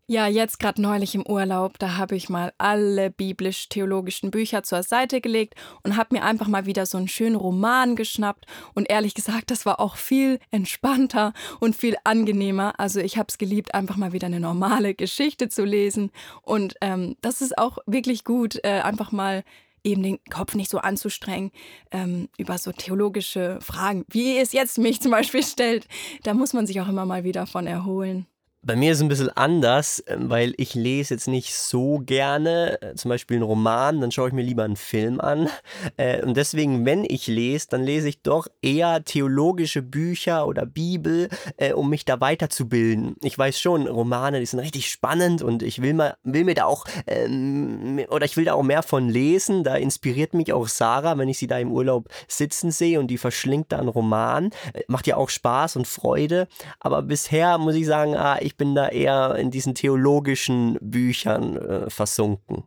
Ja, 0.05 0.27
jetzt 0.27 0.59
gerade 0.59 0.81
neulich 0.81 1.15
im 1.15 1.25
Urlaub, 1.25 1.79
da 1.79 1.95
habe 1.95 2.17
ich 2.17 2.27
mal 2.27 2.51
alle 2.57 3.09
biblisch-theologischen 3.09 4.31
Bücher 4.31 4.61
zur 4.61 4.83
Seite 4.83 5.21
gelegt 5.21 5.53
und 5.81 5.95
habe 5.95 6.15
mir 6.15 6.25
einfach 6.25 6.49
mal 6.49 6.65
wieder 6.65 6.85
so 6.85 6.97
einen 6.97 7.07
schönen 7.07 7.37
Roman 7.37 7.95
geschnappt. 7.95 8.45
Und 8.73 8.89
ehrlich 8.89 9.13
gesagt, 9.13 9.49
das 9.49 9.65
war 9.65 9.79
auch 9.79 9.95
viel 9.95 10.39
entspannter 10.51 11.31
und 11.61 11.77
viel 11.77 11.95
angenehmer. 12.03 12.77
Also 12.81 12.99
ich 12.99 13.17
habe 13.17 13.27
es 13.29 13.37
geliebt, 13.37 13.73
einfach 13.73 13.95
mal 13.95 14.11
wieder 14.11 14.27
eine 14.27 14.41
normale 14.41 14.93
Geschichte 14.93 15.47
zu 15.47 15.63
lesen. 15.63 16.11
Und 16.41 16.75
ähm, 16.81 17.15
das 17.21 17.39
ist 17.39 17.57
auch 17.57 17.77
wirklich 17.85 18.25
gut, 18.25 18.59
äh, 18.65 18.81
einfach 18.81 19.13
mal 19.13 19.45
eben 19.85 20.03
den 20.03 20.19
Kopf 20.29 20.53
nicht 20.53 20.69
so 20.69 20.79
anzustrengen 20.79 21.51
ähm, 21.91 22.27
über 22.37 22.57
so 22.57 22.73
theologische 22.73 23.57
Fragen, 23.61 24.03
wie 24.09 24.37
es 24.37 24.51
jetzt 24.51 24.77
mich 24.77 25.01
zum 25.01 25.11
Beispiel 25.11 25.43
stellt. 25.45 25.87
Da 26.23 26.33
muss 26.33 26.51
man 26.51 26.67
sich 26.67 26.81
auch 26.81 26.89
immer 26.89 27.05
mal 27.05 27.23
wieder 27.23 27.47
von 27.47 27.67
erholen. 27.67 28.27
Bei 28.65 28.77
mir 28.77 28.93
ist 28.93 28.99
es 28.99 29.03
ein 29.03 29.09
bisschen 29.09 29.29
anders, 29.29 30.01
ähm, 30.07 30.29
weil 30.29 30.53
ich 30.55 30.73
lese 30.73 31.15
jetzt 31.15 31.27
nicht 31.27 31.53
so 31.53 31.99
gerne, 31.99 32.81
äh, 32.81 32.95
zum 32.95 33.09
Beispiel 33.09 33.35
einen 33.35 33.43
Roman, 33.43 33.99
dann 33.99 34.09
schaue 34.09 34.29
ich 34.29 34.33
mir 34.33 34.41
lieber 34.41 34.63
einen 34.63 34.77
Film 34.77 35.19
an. 35.19 35.49
Äh, 35.97 36.23
und 36.23 36.37
deswegen, 36.37 36.85
wenn 36.85 37.03
ich 37.03 37.27
lese, 37.27 37.67
dann 37.69 37.83
lese 37.83 38.07
ich 38.07 38.21
doch 38.21 38.47
eher 38.61 39.03
theologische 39.03 39.81
Bücher 39.81 40.47
oder 40.47 40.65
Bibel, 40.65 41.29
äh, 41.57 41.73
um 41.73 41.89
mich 41.89 42.05
da 42.05 42.19
weiterzubilden. 42.21 43.15
Ich 43.21 43.37
weiß 43.37 43.59
schon, 43.59 43.87
Romane, 43.87 44.39
die 44.39 44.45
sind 44.45 44.59
richtig 44.59 44.89
spannend 44.89 45.41
und 45.41 45.61
ich 45.61 45.81
will, 45.81 45.93
mal, 45.93 46.15
will 46.23 46.45
mir 46.45 46.55
da 46.55 46.65
auch, 46.65 46.85
ähm, 47.05 47.99
oder 48.09 48.25
ich 48.25 48.37
will 48.37 48.45
da 48.45 48.53
auch 48.53 48.63
mehr 48.63 48.81
von 48.81 49.09
lesen. 49.09 49.63
Da 49.63 49.75
inspiriert 49.75 50.33
mich 50.33 50.53
auch 50.53 50.67
Sarah, 50.67 51.17
wenn 51.17 51.29
ich 51.29 51.37
sie 51.37 51.47
da 51.47 51.59
im 51.59 51.71
Urlaub 51.71 52.07
sitzen 52.27 52.71
sehe 52.71 52.99
und 52.99 53.07
die 53.07 53.17
verschlingt 53.17 53.71
da 53.71 53.79
einen 53.79 53.89
Roman. 53.89 54.51
Macht 54.87 55.05
ja 55.05 55.17
auch 55.17 55.29
Spaß 55.29 55.75
und 55.75 55.87
Freude. 55.87 56.47
Aber 56.79 57.01
bisher 57.01 57.57
muss 57.57 57.75
ich 57.75 57.85
sagen, 57.85 58.15
ah, 58.15 58.37
ich 58.39 58.52
ich 58.53 58.57
bin 58.57 58.75
da 58.75 58.89
eher 58.89 59.35
in 59.35 59.49
diesen 59.49 59.73
theologischen 59.73 60.77
Büchern 60.79 61.57
äh, 61.57 61.89
versunken. 61.89 62.65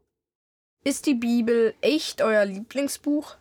Ist 0.82 1.06
die 1.06 1.14
Bibel 1.14 1.74
echt 1.80 2.22
euer 2.22 2.44
Lieblingsbuch? 2.44 3.36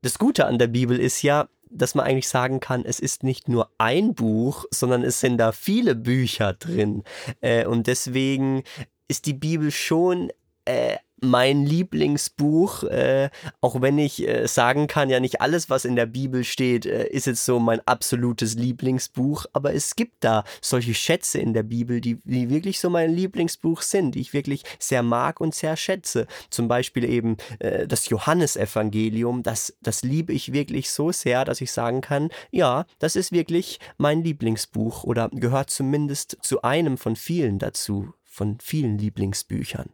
Das 0.00 0.18
Gute 0.18 0.46
an 0.46 0.58
der 0.58 0.68
Bibel 0.68 0.98
ist 0.98 1.20
ja, 1.20 1.46
dass 1.68 1.94
man 1.94 2.06
eigentlich 2.06 2.28
sagen 2.28 2.58
kann, 2.58 2.86
es 2.86 3.00
ist 3.00 3.22
nicht 3.22 3.48
nur 3.48 3.70
ein 3.76 4.14
Buch, 4.14 4.64
sondern 4.70 5.02
es 5.02 5.20
sind 5.20 5.36
da 5.36 5.52
viele 5.52 5.94
Bücher 5.94 6.54
drin. 6.54 7.04
Äh, 7.42 7.66
und 7.66 7.86
deswegen 7.86 8.62
ist 9.06 9.26
die 9.26 9.34
Bibel 9.34 9.70
schon 9.70 10.30
äh, 10.64 10.96
mein 11.24 11.64
Lieblingsbuch, 11.64 12.84
äh, 12.84 13.30
auch 13.60 13.80
wenn 13.80 13.98
ich 13.98 14.26
äh, 14.26 14.46
sagen 14.46 14.86
kann, 14.86 15.10
ja 15.10 15.20
nicht 15.20 15.40
alles, 15.40 15.70
was 15.70 15.84
in 15.84 15.96
der 15.96 16.06
Bibel 16.06 16.44
steht, 16.44 16.86
äh, 16.86 17.06
ist 17.08 17.26
jetzt 17.26 17.44
so 17.44 17.58
mein 17.58 17.80
absolutes 17.86 18.54
Lieblingsbuch, 18.54 19.46
aber 19.52 19.74
es 19.74 19.96
gibt 19.96 20.24
da 20.24 20.44
solche 20.60 20.94
Schätze 20.94 21.38
in 21.38 21.54
der 21.54 21.62
Bibel, 21.62 22.00
die, 22.00 22.18
die 22.24 22.50
wirklich 22.50 22.80
so 22.80 22.90
mein 22.90 23.12
Lieblingsbuch 23.12 23.82
sind, 23.82 24.14
die 24.14 24.20
ich 24.20 24.32
wirklich 24.32 24.64
sehr 24.78 25.02
mag 25.02 25.40
und 25.40 25.54
sehr 25.54 25.76
schätze. 25.76 26.26
Zum 26.50 26.68
Beispiel 26.68 27.04
eben 27.04 27.36
äh, 27.58 27.86
das 27.86 28.08
Johannesevangelium, 28.08 29.42
das, 29.42 29.76
das 29.82 30.02
liebe 30.02 30.32
ich 30.32 30.52
wirklich 30.52 30.90
so 30.90 31.12
sehr, 31.12 31.44
dass 31.44 31.60
ich 31.60 31.72
sagen 31.72 32.00
kann, 32.00 32.30
ja, 32.50 32.86
das 32.98 33.16
ist 33.16 33.32
wirklich 33.32 33.80
mein 33.96 34.22
Lieblingsbuch 34.22 35.04
oder 35.04 35.30
gehört 35.32 35.70
zumindest 35.70 36.38
zu 36.42 36.62
einem 36.62 36.98
von 36.98 37.16
vielen 37.16 37.58
dazu, 37.58 38.12
von 38.24 38.58
vielen 38.60 38.98
Lieblingsbüchern. 38.98 39.90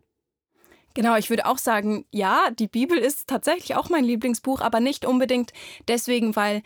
Genau, 0.95 1.17
ich 1.17 1.31
würde 1.31 1.47
auch 1.47 1.59
sagen, 1.59 2.05
ja, 2.11 2.51
die 2.51 2.67
Bibel 2.67 2.99
ist 2.99 3.29
tatsächlich 3.29 3.77
auch 3.77 3.89
mein 3.91 4.05
Lieblingsbuch, 4.05 4.61
aber 4.61 4.81
nicht 4.81 5.05
unbedingt 5.05 5.53
deswegen, 5.87 6.35
weil 6.35 6.63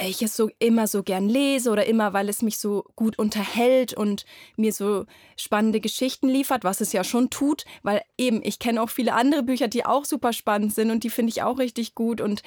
ich 0.00 0.22
es 0.22 0.36
so 0.36 0.50
immer 0.58 0.86
so 0.86 1.02
gern 1.02 1.28
lese 1.28 1.70
oder 1.70 1.86
immer, 1.86 2.12
weil 2.12 2.28
es 2.28 2.42
mich 2.42 2.58
so 2.58 2.84
gut 2.96 3.18
unterhält 3.18 3.94
und 3.94 4.24
mir 4.56 4.72
so 4.72 5.06
spannende 5.36 5.80
Geschichten 5.80 6.28
liefert, 6.28 6.64
was 6.64 6.80
es 6.80 6.92
ja 6.92 7.04
schon 7.04 7.30
tut, 7.30 7.64
weil 7.82 8.02
eben 8.18 8.40
ich 8.42 8.58
kenne 8.58 8.82
auch 8.82 8.90
viele 8.90 9.14
andere 9.14 9.42
Bücher, 9.42 9.68
die 9.68 9.84
auch 9.84 10.04
super 10.04 10.32
spannend 10.32 10.74
sind 10.74 10.90
und 10.90 11.04
die 11.04 11.10
finde 11.10 11.30
ich 11.30 11.42
auch 11.42 11.58
richtig 11.58 11.94
gut 11.94 12.20
und 12.20 12.42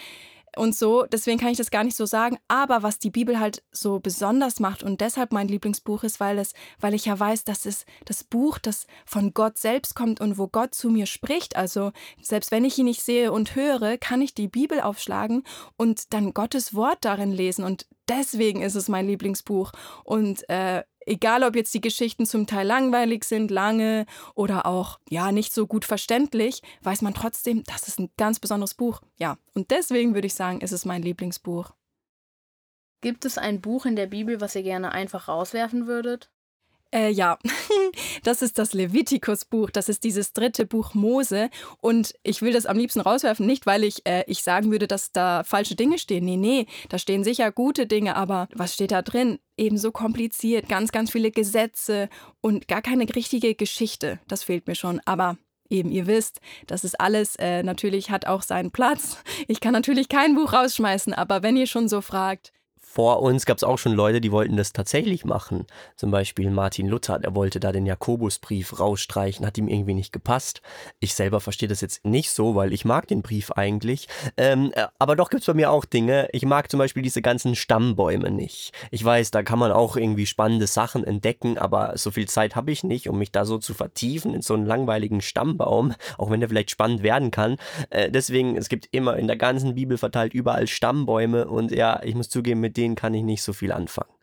und 0.57 0.75
so. 0.75 1.05
Deswegen 1.05 1.39
kann 1.39 1.49
ich 1.49 1.57
das 1.57 1.71
gar 1.71 1.83
nicht 1.83 1.97
so 1.97 2.05
sagen. 2.05 2.37
Aber 2.47 2.83
was 2.83 2.99
die 2.99 3.09
Bibel 3.09 3.39
halt 3.39 3.63
so 3.71 3.99
besonders 3.99 4.59
macht 4.59 4.83
und 4.83 5.01
deshalb 5.01 5.31
mein 5.31 5.47
Lieblingsbuch 5.47 6.03
ist, 6.03 6.19
weil 6.19 6.37
es, 6.39 6.53
weil 6.79 6.93
ich 6.93 7.05
ja 7.05 7.19
weiß, 7.19 7.43
dass 7.43 7.65
es 7.65 7.85
das 8.05 8.23
Buch, 8.23 8.57
das 8.59 8.87
von 9.05 9.33
Gott 9.33 9.57
selbst 9.57 9.95
kommt 9.95 10.21
und 10.21 10.37
wo 10.37 10.47
Gott 10.47 10.75
zu 10.75 10.89
mir 10.89 11.05
spricht. 11.05 11.55
Also 11.55 11.91
selbst 12.21 12.51
wenn 12.51 12.65
ich 12.65 12.77
ihn 12.77 12.85
nicht 12.85 13.01
sehe 13.01 13.31
und 13.31 13.55
höre, 13.55 13.97
kann 13.97 14.21
ich 14.21 14.33
die 14.33 14.47
Bibel 14.47 14.81
aufschlagen 14.81 15.43
und 15.77 16.13
dann 16.13 16.33
Gottes 16.33 16.73
Wort 16.73 16.99
darin 17.01 17.31
lesen. 17.31 17.63
Und 17.63 17.87
deswegen 18.07 18.61
ist 18.61 18.75
es 18.75 18.87
mein 18.87 19.07
Lieblingsbuch. 19.07 19.71
Und 20.03 20.47
äh, 20.49 20.83
egal 21.05 21.43
ob 21.43 21.55
jetzt 21.55 21.73
die 21.73 21.81
Geschichten 21.81 22.25
zum 22.25 22.47
Teil 22.47 22.67
langweilig 22.67 23.23
sind, 23.23 23.51
lange 23.51 24.05
oder 24.33 24.65
auch 24.65 24.99
ja 25.09 25.31
nicht 25.31 25.53
so 25.53 25.67
gut 25.67 25.85
verständlich, 25.85 26.61
weiß 26.81 27.01
man 27.01 27.13
trotzdem, 27.13 27.63
das 27.63 27.87
ist 27.87 27.99
ein 27.99 28.09
ganz 28.17 28.39
besonderes 28.39 28.73
Buch. 28.73 29.01
Ja, 29.17 29.37
und 29.53 29.71
deswegen 29.71 30.13
würde 30.13 30.27
ich 30.27 30.33
sagen, 30.33 30.61
ist 30.61 30.71
es 30.71 30.85
mein 30.85 31.01
Lieblingsbuch. 31.01 31.71
Gibt 33.01 33.25
es 33.25 33.37
ein 33.37 33.61
Buch 33.61 33.85
in 33.85 33.95
der 33.95 34.07
Bibel, 34.07 34.41
was 34.41 34.55
ihr 34.55 34.63
gerne 34.63 34.91
einfach 34.91 35.27
rauswerfen 35.27 35.85
würdet? 35.85 36.31
Äh, 36.95 37.09
ja, 37.09 37.37
das 38.23 38.41
ist 38.41 38.57
das 38.57 38.73
Levitikus-Buch. 38.73 39.69
Das 39.69 39.89
ist 39.89 40.05
dieses 40.05 40.31
dritte 40.31 40.65
Buch 40.65 40.93
Mose. 40.93 41.49
Und 41.81 42.13
ich 42.23 42.41
will 42.41 42.53
das 42.53 42.65
am 42.65 42.77
liebsten 42.77 43.01
rauswerfen, 43.01 43.45
nicht 43.45 43.65
weil 43.65 43.83
ich, 43.83 44.05
äh, 44.07 44.23
ich 44.27 44.43
sagen 44.43 44.71
würde, 44.71 44.87
dass 44.87 45.11
da 45.11 45.43
falsche 45.43 45.75
Dinge 45.75 45.99
stehen. 45.99 46.23
Nee, 46.23 46.37
nee, 46.37 46.67
da 46.87 46.97
stehen 46.97 47.25
sicher 47.25 47.51
gute 47.51 47.85
Dinge, 47.85 48.15
aber 48.15 48.47
was 48.55 48.73
steht 48.73 48.91
da 48.91 49.01
drin? 49.01 49.39
Ebenso 49.57 49.91
kompliziert, 49.91 50.69
ganz, 50.69 50.93
ganz 50.93 51.11
viele 51.11 51.31
Gesetze 51.31 52.07
und 52.39 52.69
gar 52.69 52.81
keine 52.81 53.05
richtige 53.13 53.55
Geschichte. 53.55 54.19
Das 54.29 54.43
fehlt 54.43 54.67
mir 54.67 54.75
schon. 54.75 55.01
Aber 55.03 55.37
eben, 55.69 55.91
ihr 55.91 56.07
wisst, 56.07 56.39
das 56.65 56.85
ist 56.85 56.99
alles, 57.01 57.35
äh, 57.35 57.61
natürlich 57.63 58.09
hat 58.09 58.25
auch 58.25 58.41
seinen 58.41 58.71
Platz. 58.71 59.17
Ich 59.47 59.59
kann 59.59 59.73
natürlich 59.73 60.09
kein 60.09 60.33
Buch 60.33 60.53
rausschmeißen, 60.53 61.13
aber 61.13 61.43
wenn 61.43 61.57
ihr 61.57 61.67
schon 61.67 61.87
so 61.87 62.01
fragt, 62.01 62.51
vor 62.95 63.21
uns 63.21 63.45
gab 63.45 63.57
es 63.57 63.65
auch 63.65 63.77
schon 63.77 63.91
Leute, 63.91 64.21
die 64.21 64.31
wollten 64.31 64.55
das 64.55 64.71
tatsächlich 64.71 65.25
machen. 65.25 65.65
Zum 65.97 66.11
Beispiel 66.11 66.49
Martin 66.49 66.87
Luther, 66.87 67.19
der 67.19 67.35
wollte 67.35 67.59
da 67.59 67.73
den 67.73 67.85
Jakobusbrief 67.85 68.79
rausstreichen, 68.79 69.45
hat 69.45 69.57
ihm 69.57 69.67
irgendwie 69.67 69.93
nicht 69.93 70.13
gepasst. 70.13 70.61
Ich 71.01 71.13
selber 71.13 71.41
verstehe 71.41 71.67
das 71.67 71.81
jetzt 71.81 72.05
nicht 72.05 72.31
so, 72.31 72.55
weil 72.55 72.71
ich 72.71 72.85
mag 72.85 73.05
den 73.09 73.21
Brief 73.21 73.51
eigentlich. 73.51 74.07
Ähm, 74.37 74.71
äh, 74.75 74.87
aber 74.97 75.17
doch 75.17 75.29
gibt 75.29 75.41
es 75.41 75.47
bei 75.47 75.53
mir 75.53 75.71
auch 75.71 75.83
Dinge. 75.83 76.29
Ich 76.31 76.45
mag 76.45 76.71
zum 76.71 76.77
Beispiel 76.77 77.03
diese 77.03 77.21
ganzen 77.21 77.55
Stammbäume 77.55 78.31
nicht. 78.31 78.71
Ich 78.91 79.03
weiß, 79.03 79.29
da 79.31 79.43
kann 79.43 79.59
man 79.59 79.73
auch 79.73 79.97
irgendwie 79.97 80.25
spannende 80.25 80.65
Sachen 80.65 81.03
entdecken, 81.03 81.57
aber 81.57 81.97
so 81.97 82.11
viel 82.11 82.29
Zeit 82.29 82.55
habe 82.55 82.71
ich 82.71 82.85
nicht, 82.85 83.09
um 83.09 83.19
mich 83.19 83.33
da 83.33 83.43
so 83.43 83.57
zu 83.57 83.73
vertiefen 83.73 84.33
in 84.33 84.41
so 84.41 84.53
einen 84.53 84.65
langweiligen 84.65 85.19
Stammbaum, 85.19 85.93
auch 86.17 86.31
wenn 86.31 86.39
der 86.39 86.47
vielleicht 86.47 86.71
spannend 86.71 87.03
werden 87.03 87.29
kann. 87.29 87.57
Äh, 87.89 88.09
deswegen, 88.09 88.55
es 88.55 88.69
gibt 88.69 88.87
immer 88.91 89.17
in 89.17 89.27
der 89.27 89.35
ganzen 89.35 89.75
Bibel 89.75 89.97
verteilt 89.97 90.33
überall 90.33 90.67
Stammbäume 90.67 91.49
und 91.49 91.71
ja, 91.71 92.01
ich 92.01 92.15
muss 92.15 92.29
zugeben, 92.29 92.61
mit 92.61 92.77
denen 92.77 92.84
denen 92.85 92.95
kann 92.95 93.15
ich 93.15 93.23
nicht 93.23 93.41
so 93.41 93.51
viel 93.51 93.71
anfangen. 93.71 94.13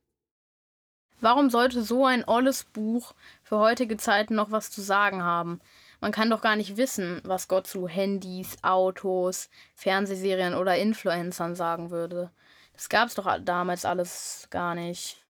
Warum 1.20 1.50
sollte 1.50 1.82
so 1.82 2.06
ein 2.06 2.26
olles 2.26 2.64
Buch 2.64 3.14
für 3.42 3.58
heutige 3.58 3.96
Zeiten 3.96 4.34
noch 4.34 4.50
was 4.50 4.70
zu 4.70 4.80
sagen 4.80 5.22
haben? 5.22 5.60
Man 6.00 6.12
kann 6.12 6.30
doch 6.30 6.40
gar 6.40 6.56
nicht 6.56 6.76
wissen, 6.76 7.20
was 7.24 7.46
Gott 7.46 7.66
zu 7.66 7.86
Handys, 7.86 8.56
Autos, 8.62 9.50
Fernsehserien 9.74 10.54
oder 10.54 10.76
Influencern 10.76 11.54
sagen 11.54 11.90
würde. 11.90 12.30
Das 12.72 12.88
gab 12.88 13.08
es 13.08 13.14
doch 13.14 13.38
damals 13.40 13.84
alles 13.84 14.48
gar 14.50 14.74
nicht. 14.74 15.24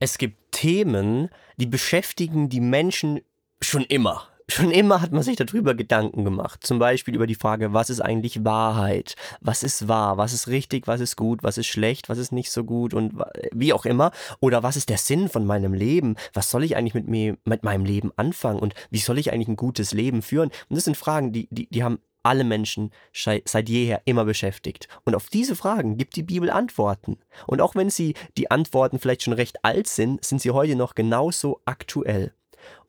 Es 0.00 0.18
gibt 0.18 0.52
Themen, 0.52 1.30
die 1.56 1.66
beschäftigen 1.66 2.48
die 2.48 2.60
Menschen 2.60 3.20
schon 3.60 3.84
immer 3.84 4.28
schon 4.48 4.70
immer 4.70 5.00
hat 5.00 5.12
man 5.12 5.22
sich 5.22 5.36
darüber 5.36 5.74
Gedanken 5.74 6.24
gemacht. 6.24 6.66
Zum 6.66 6.78
Beispiel 6.78 7.14
über 7.14 7.26
die 7.26 7.34
Frage, 7.34 7.72
was 7.72 7.90
ist 7.90 8.00
eigentlich 8.00 8.44
Wahrheit? 8.44 9.16
Was 9.40 9.62
ist 9.62 9.88
wahr? 9.88 10.16
Was 10.18 10.32
ist 10.32 10.48
richtig? 10.48 10.86
Was 10.86 11.00
ist 11.00 11.16
gut? 11.16 11.42
Was 11.42 11.58
ist 11.58 11.66
schlecht? 11.66 12.08
Was 12.08 12.18
ist 12.18 12.32
nicht 12.32 12.50
so 12.50 12.64
gut? 12.64 12.94
Und 12.94 13.14
wie 13.52 13.72
auch 13.72 13.84
immer. 13.86 14.12
Oder 14.40 14.62
was 14.62 14.76
ist 14.76 14.88
der 14.88 14.98
Sinn 14.98 15.28
von 15.28 15.46
meinem 15.46 15.72
Leben? 15.74 16.16
Was 16.32 16.50
soll 16.50 16.64
ich 16.64 16.76
eigentlich 16.76 16.94
mit 16.94 17.08
mir, 17.08 17.36
mit 17.44 17.62
meinem 17.62 17.84
Leben 17.84 18.12
anfangen? 18.16 18.60
Und 18.60 18.74
wie 18.90 18.98
soll 18.98 19.18
ich 19.18 19.32
eigentlich 19.32 19.48
ein 19.48 19.56
gutes 19.56 19.92
Leben 19.92 20.22
führen? 20.22 20.50
Und 20.68 20.76
das 20.76 20.84
sind 20.84 20.96
Fragen, 20.96 21.32
die, 21.32 21.48
die, 21.50 21.68
die 21.68 21.82
haben 21.82 21.98
alle 22.24 22.44
Menschen 22.44 22.90
seit 23.12 23.68
jeher 23.68 24.02
immer 24.06 24.24
beschäftigt. 24.24 24.88
Und 25.04 25.14
auf 25.14 25.28
diese 25.28 25.54
Fragen 25.54 25.98
gibt 25.98 26.16
die 26.16 26.22
Bibel 26.22 26.50
Antworten. 26.50 27.18
Und 27.46 27.60
auch 27.60 27.74
wenn 27.74 27.90
sie 27.90 28.14
die 28.36 28.50
Antworten 28.50 28.98
vielleicht 28.98 29.22
schon 29.22 29.34
recht 29.34 29.64
alt 29.64 29.86
sind, 29.86 30.24
sind 30.24 30.40
sie 30.40 30.50
heute 30.50 30.74
noch 30.74 30.94
genauso 30.94 31.60
aktuell. 31.66 32.32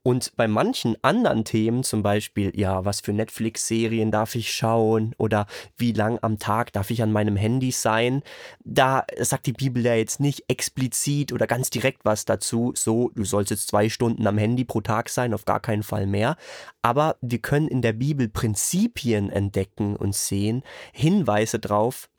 Und 0.07 0.33
bei 0.35 0.47
manchen 0.47 0.95
anderen 1.01 1.45
Themen, 1.45 1.83
zum 1.83 2.03
Beispiel, 2.03 2.51
ja, 2.55 2.85
was 2.85 3.01
für 3.01 3.11
Netflix-Serien 3.11 4.11
darf 4.11 4.35
ich 4.35 4.53
schauen 4.53 5.15
oder 5.17 5.47
wie 5.77 5.93
lang 5.93 6.19
am 6.21 6.37
Tag 6.37 6.71
darf 6.73 6.91
ich 6.91 7.01
an 7.01 7.11
meinem 7.11 7.35
Handy 7.35 7.71
sein, 7.71 8.21
da 8.63 9.03
sagt 9.17 9.47
die 9.47 9.53
Bibel 9.53 9.83
ja 9.83 9.95
jetzt 9.95 10.19
nicht 10.19 10.43
explizit 10.47 11.33
oder 11.33 11.47
ganz 11.47 11.71
direkt 11.71 12.05
was 12.05 12.23
dazu, 12.23 12.71
so, 12.75 13.09
du 13.15 13.25
sollst 13.25 13.49
jetzt 13.49 13.67
zwei 13.67 13.89
Stunden 13.89 14.27
am 14.27 14.37
Handy 14.37 14.63
pro 14.63 14.81
Tag 14.81 15.09
sein, 15.09 15.33
auf 15.33 15.45
gar 15.45 15.59
keinen 15.59 15.81
Fall 15.81 16.05
mehr. 16.05 16.37
Aber 16.83 17.17
wir 17.21 17.39
können 17.39 17.67
in 17.67 17.81
der 17.81 17.93
Bibel 17.93 18.29
Prinzipien 18.29 19.31
entdecken 19.31 19.95
und 19.95 20.13
sehen, 20.13 20.61
Hinweise 20.93 21.57
drauf, 21.57 22.09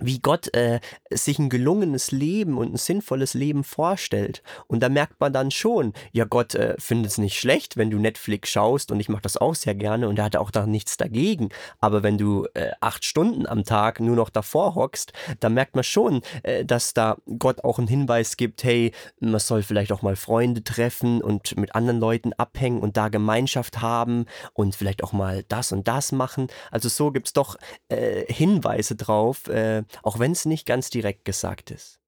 wie 0.00 0.18
Gott 0.18 0.54
äh, 0.54 0.80
sich 1.10 1.38
ein 1.38 1.48
gelungenes 1.48 2.10
Leben 2.10 2.58
und 2.58 2.74
ein 2.74 2.76
sinnvolles 2.76 3.34
Leben 3.34 3.64
vorstellt. 3.64 4.42
Und 4.66 4.80
da 4.80 4.88
merkt 4.88 5.20
man 5.20 5.32
dann 5.32 5.50
schon, 5.50 5.92
ja, 6.12 6.24
Gott 6.24 6.54
äh, 6.54 6.74
findet 6.78 7.12
es 7.12 7.18
nicht 7.18 7.38
schlecht, 7.38 7.76
wenn 7.76 7.90
du 7.90 7.98
Netflix 7.98 8.50
schaust 8.50 8.90
und 8.90 9.00
ich 9.00 9.08
mache 9.08 9.22
das 9.22 9.36
auch 9.36 9.54
sehr 9.54 9.74
gerne 9.74 10.08
und 10.08 10.18
er 10.18 10.26
hat 10.26 10.36
auch 10.36 10.50
da 10.50 10.66
nichts 10.66 10.96
dagegen. 10.96 11.50
Aber 11.80 12.02
wenn 12.02 12.18
du 12.18 12.46
äh, 12.54 12.72
acht 12.80 13.04
Stunden 13.04 13.46
am 13.46 13.64
Tag 13.64 14.00
nur 14.00 14.16
noch 14.16 14.30
davor 14.30 14.74
hockst, 14.74 15.12
dann 15.40 15.54
merkt 15.54 15.74
man 15.74 15.84
schon, 15.84 16.22
äh, 16.42 16.64
dass 16.64 16.94
da 16.94 17.16
Gott 17.38 17.64
auch 17.64 17.78
einen 17.78 17.88
Hinweis 17.88 18.36
gibt, 18.36 18.64
hey, 18.64 18.92
man 19.20 19.40
soll 19.40 19.62
vielleicht 19.62 19.92
auch 19.92 20.02
mal 20.02 20.16
Freunde 20.16 20.64
treffen 20.64 21.22
und 21.22 21.56
mit 21.56 21.74
anderen 21.74 22.00
Leuten 22.00 22.32
abhängen 22.32 22.80
und 22.80 22.96
da 22.96 23.08
Gemeinschaft 23.08 23.80
haben 23.80 24.26
und 24.52 24.74
vielleicht 24.74 25.02
auch 25.04 25.12
mal 25.12 25.44
das 25.48 25.72
und 25.72 25.88
das 25.88 26.12
machen. 26.12 26.48
Also 26.70 26.88
so 26.88 27.12
gibt 27.12 27.28
es 27.28 27.32
doch 27.32 27.56
äh, 27.88 28.24
Hinweise 28.32 28.96
drauf, 28.96 29.48
äh, 29.48 29.83
auch 30.02 30.18
wenn 30.18 30.32
es 30.32 30.44
nicht 30.44 30.66
ganz 30.66 30.90
direkt 30.90 31.24
gesagt 31.24 31.70
ist. 31.70 32.00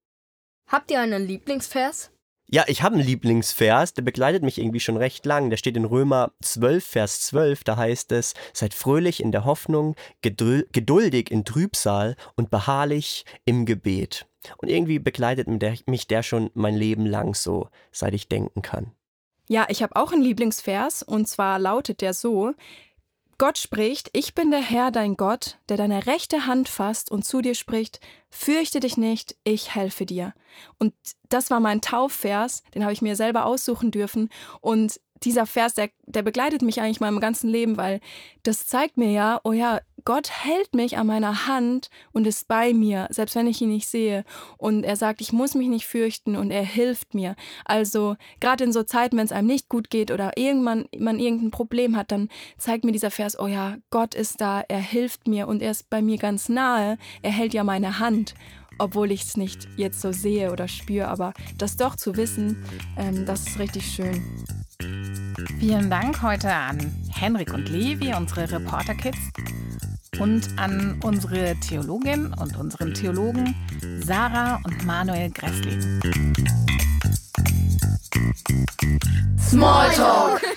Habt 0.67 0.91
ihr 0.91 1.01
einen 1.01 1.27
Lieblingsvers? 1.27 2.11
Ja, 2.49 2.65
ich 2.69 2.83
habe 2.83 2.95
einen 2.95 3.05
Lieblingsvers, 3.05 3.95
der 3.95 4.03
begleitet 4.03 4.45
mich 4.45 4.59
irgendwie 4.59 4.79
schon 4.79 4.97
recht 4.97 5.27
lang. 5.27 5.51
Der 5.51 5.57
steht 5.57 5.77
in 5.77 5.85
Römer 5.85 6.31
12, 6.43 6.85
Vers 6.85 7.21
12. 7.23 7.65
Da 7.65 7.77
heißt 7.77 8.13
es: 8.13 8.35
Seid 8.53 8.73
fröhlich 8.73 9.21
in 9.21 9.33
der 9.33 9.45
Hoffnung, 9.45 9.97
geduldig 10.23 11.31
in 11.33 11.45
Trübsal 11.45 12.15
und 12.37 12.51
beharrlich 12.51 13.25
im 13.45 13.67
Gebet. 13.67 14.27
Und 14.59 14.69
irgendwie 14.69 15.01
begleitet 15.01 15.49
mich 15.89 16.07
der 16.07 16.23
schon 16.23 16.51
mein 16.55 16.77
Leben 16.77 17.05
lang 17.05 17.35
so, 17.35 17.69
seit 17.91 18.15
ich 18.15 18.29
denken 18.29 18.63
kann. 18.63 18.93
Ja, 19.49 19.67
ich 19.69 19.83
habe 19.83 19.97
auch 19.97 20.13
einen 20.13 20.23
Lieblingsvers 20.23 21.03
und 21.03 21.27
zwar 21.27 21.59
lautet 21.59 22.01
der 22.01 22.15
so: 22.15 22.53
Gott 23.39 23.59
spricht, 23.59 24.09
ich 24.15 24.35
bin 24.35 24.51
der 24.51 24.61
Herr, 24.61 24.91
dein 24.91 25.17
Gott, 25.17 25.59
der 25.69 25.77
deine 25.77 26.07
rechte 26.07 26.47
Hand 26.47 26.69
fasst 26.69 27.11
und 27.11 27.25
zu 27.25 27.43
dir 27.43 27.55
spricht, 27.55 28.01
fürchte 28.31 28.81
dich 28.81 28.97
nicht, 28.97 29.37
ich 29.45 29.75
helfe 29.75 30.07
dir. 30.07 30.33
Und 30.79 30.95
das 31.29 31.51
war 31.51 31.61
mein 31.61 31.83
Taufvers, 31.83 32.63
den 32.75 32.83
habe 32.83 32.95
ich 32.95 33.03
mir 33.03 33.15
selber 33.15 33.45
aussuchen 33.45 33.91
dürfen. 33.91 34.31
Und 34.61 35.01
dieser 35.23 35.47
Vers, 35.47 35.75
der, 35.75 35.91
der 36.07 36.23
begleitet 36.23 36.63
mich 36.63 36.81
eigentlich 36.81 37.01
meinem 37.01 37.21
ganzen 37.21 37.51
Leben, 37.51 37.77
weil 37.77 38.01
das 38.43 38.67
zeigt 38.67 38.97
mir 38.97 39.11
ja, 39.11 39.41
oh 39.45 39.53
ja, 39.53 39.81
Gott 40.07 40.31
hält 40.31 40.75
mich 40.75 40.97
an 40.99 41.09
meiner 41.09 41.49
Hand 41.49 41.91
und 42.13 42.29
ist 42.29 42.47
bei 42.47 42.73
mir, 42.73 43.09
selbst 43.11 43.35
wenn 43.35 43.49
ich 43.49 43.61
ihn 43.61 43.71
nicht 43.71 43.89
sehe. 43.89 44.25
Und 44.57 44.85
er 44.85 44.95
sagt, 44.95 45.21
ich 45.21 45.33
muss 45.33 45.55
mich 45.57 45.69
nicht 45.69 45.85
fürchten 45.85 46.37
und 46.37 46.53
er 46.53 46.65
hilft 46.65 47.13
mir. 47.13 47.35
Also 47.65 48.15
gerade 48.39 48.63
in 48.63 48.73
so 48.73 48.85
Zeiten, 48.85 49.17
wenn 49.17 49.27
es 49.27 49.33
einem 49.33 49.49
nicht 49.49 49.69
gut 49.69 49.91
geht 49.91 50.13
oder 50.13 50.39
irgendwann 50.39 50.87
man 50.97 51.19
irgendein 51.19 51.51
Problem 51.51 51.97
hat, 51.97 52.13
dann 52.13 52.29
zeigt 52.57 52.85
mir 52.85 52.93
dieser 52.93 53.11
Vers, 53.11 53.37
oh 53.37 53.49
ja, 53.49 53.79
Gott 53.91 54.15
ist 54.15 54.41
da, 54.41 54.61
er 54.61 54.79
hilft 54.79 55.27
mir 55.27 55.49
und 55.49 55.61
er 55.61 55.73
ist 55.73 55.91
bei 55.91 56.01
mir 56.01 56.19
ganz 56.19 56.49
nahe. 56.49 56.99
Er 57.23 57.33
hält 57.33 57.53
ja 57.53 57.65
meine 57.65 57.99
Hand 57.99 58.35
obwohl 58.79 59.11
ich 59.11 59.23
es 59.23 59.39
nicht 59.39 59.69
jetzt 59.79 60.03
so 60.03 60.13
sehe 60.13 60.53
oder 60.53 60.69
spüre, 60.69 61.09
aber 61.09 61.33
das 61.57 61.79
doch 61.79 61.97
zu 61.97 62.15
wissen, 62.15 62.63
ähm, 62.99 63.25
das 63.25 63.47
ist 63.47 63.59
richtig 63.59 63.87
schön. 63.87 64.23
Vielen 65.59 65.89
Dank 65.89 66.23
heute 66.23 66.53
an 66.53 66.79
Henrik 67.11 67.55
und 67.55 67.71
Levi, 67.71 68.13
unsere 68.15 68.51
Reporter-Kids, 68.53 69.19
und 70.21 70.59
an 70.59 71.01
unsere 71.03 71.55
Theologin 71.61 72.33
und 72.35 72.57
unseren 72.57 72.95
Theologen 72.95 73.55
Sarah 74.01 74.61
und 74.65 74.85
Manuel 74.87 75.31
Gresslin. 75.31 76.01
Smalltalk! 79.39 80.43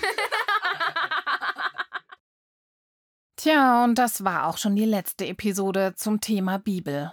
Tja, 3.36 3.84
und 3.84 3.96
das 3.96 4.24
war 4.24 4.46
auch 4.46 4.58
schon 4.58 4.76
die 4.76 4.84
letzte 4.84 5.26
Episode 5.26 5.94
zum 5.96 6.20
Thema 6.20 6.58
Bibel. 6.58 7.12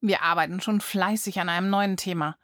Wir 0.00 0.22
arbeiten 0.22 0.60
schon 0.60 0.80
fleißig 0.80 1.40
an 1.40 1.48
einem 1.48 1.70
neuen 1.70 1.96
Thema. 1.96 2.36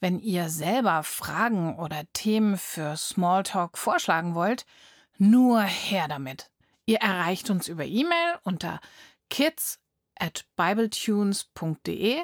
Wenn 0.00 0.18
ihr 0.18 0.48
selber 0.48 1.02
Fragen 1.02 1.76
oder 1.76 2.02
Themen 2.12 2.56
für 2.56 2.96
Smalltalk 2.96 3.76
vorschlagen 3.76 4.34
wollt, 4.34 4.64
nur 5.18 5.62
her 5.62 6.06
damit. 6.08 6.50
Ihr 6.88 6.98
erreicht 7.00 7.50
uns 7.50 7.68
über 7.68 7.84
E-Mail 7.84 8.38
unter 8.44 8.80
kids 9.28 9.78
at 10.18 10.46
bibletunes.de 10.56 12.22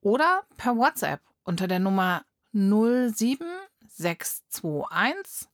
oder 0.00 0.44
per 0.56 0.76
WhatsApp 0.76 1.20
unter 1.42 1.66
der 1.66 1.80
Nummer 1.80 2.24
07621 2.52 5.48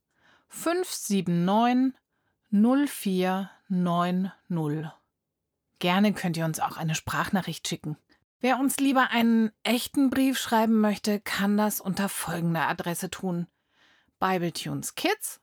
579 0.48 1.94
0490. 3.70 4.90
Gerne 5.78 6.12
könnt 6.12 6.36
ihr 6.36 6.44
uns 6.44 6.60
auch 6.60 6.76
eine 6.76 6.94
Sprachnachricht 6.94 7.66
schicken. 7.66 7.96
Wer 8.40 8.58
uns 8.58 8.76
lieber 8.76 9.08
einen 9.08 9.52
echten 9.62 10.10
Brief 10.10 10.38
schreiben 10.38 10.82
möchte, 10.82 11.18
kann 11.18 11.56
das 11.56 11.80
unter 11.80 12.10
folgender 12.10 12.68
Adresse 12.68 13.08
tun. 13.08 13.46
Bibletunes 14.18 14.96
Kids, 14.96 15.40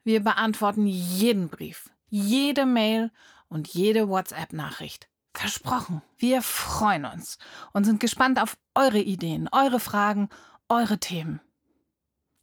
Wir 0.04 0.22
beantworten 0.22 0.86
jeden 0.86 1.48
Brief 1.48 1.90
jede 2.08 2.66
Mail 2.66 3.10
und 3.48 3.68
jede 3.68 4.08
WhatsApp-Nachricht. 4.08 5.08
Versprochen. 5.38 6.02
Wir 6.18 6.42
freuen 6.42 7.04
uns 7.04 7.38
und 7.72 7.84
sind 7.84 8.00
gespannt 8.00 8.40
auf 8.40 8.56
eure 8.74 8.98
Ideen, 8.98 9.48
eure 9.52 9.80
Fragen, 9.80 10.28
eure 10.68 10.98
Themen. 10.98 11.40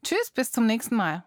Tschüss, 0.03 0.31
bis 0.31 0.51
zum 0.51 0.65
nächsten 0.65 0.95
Mal. 0.95 1.23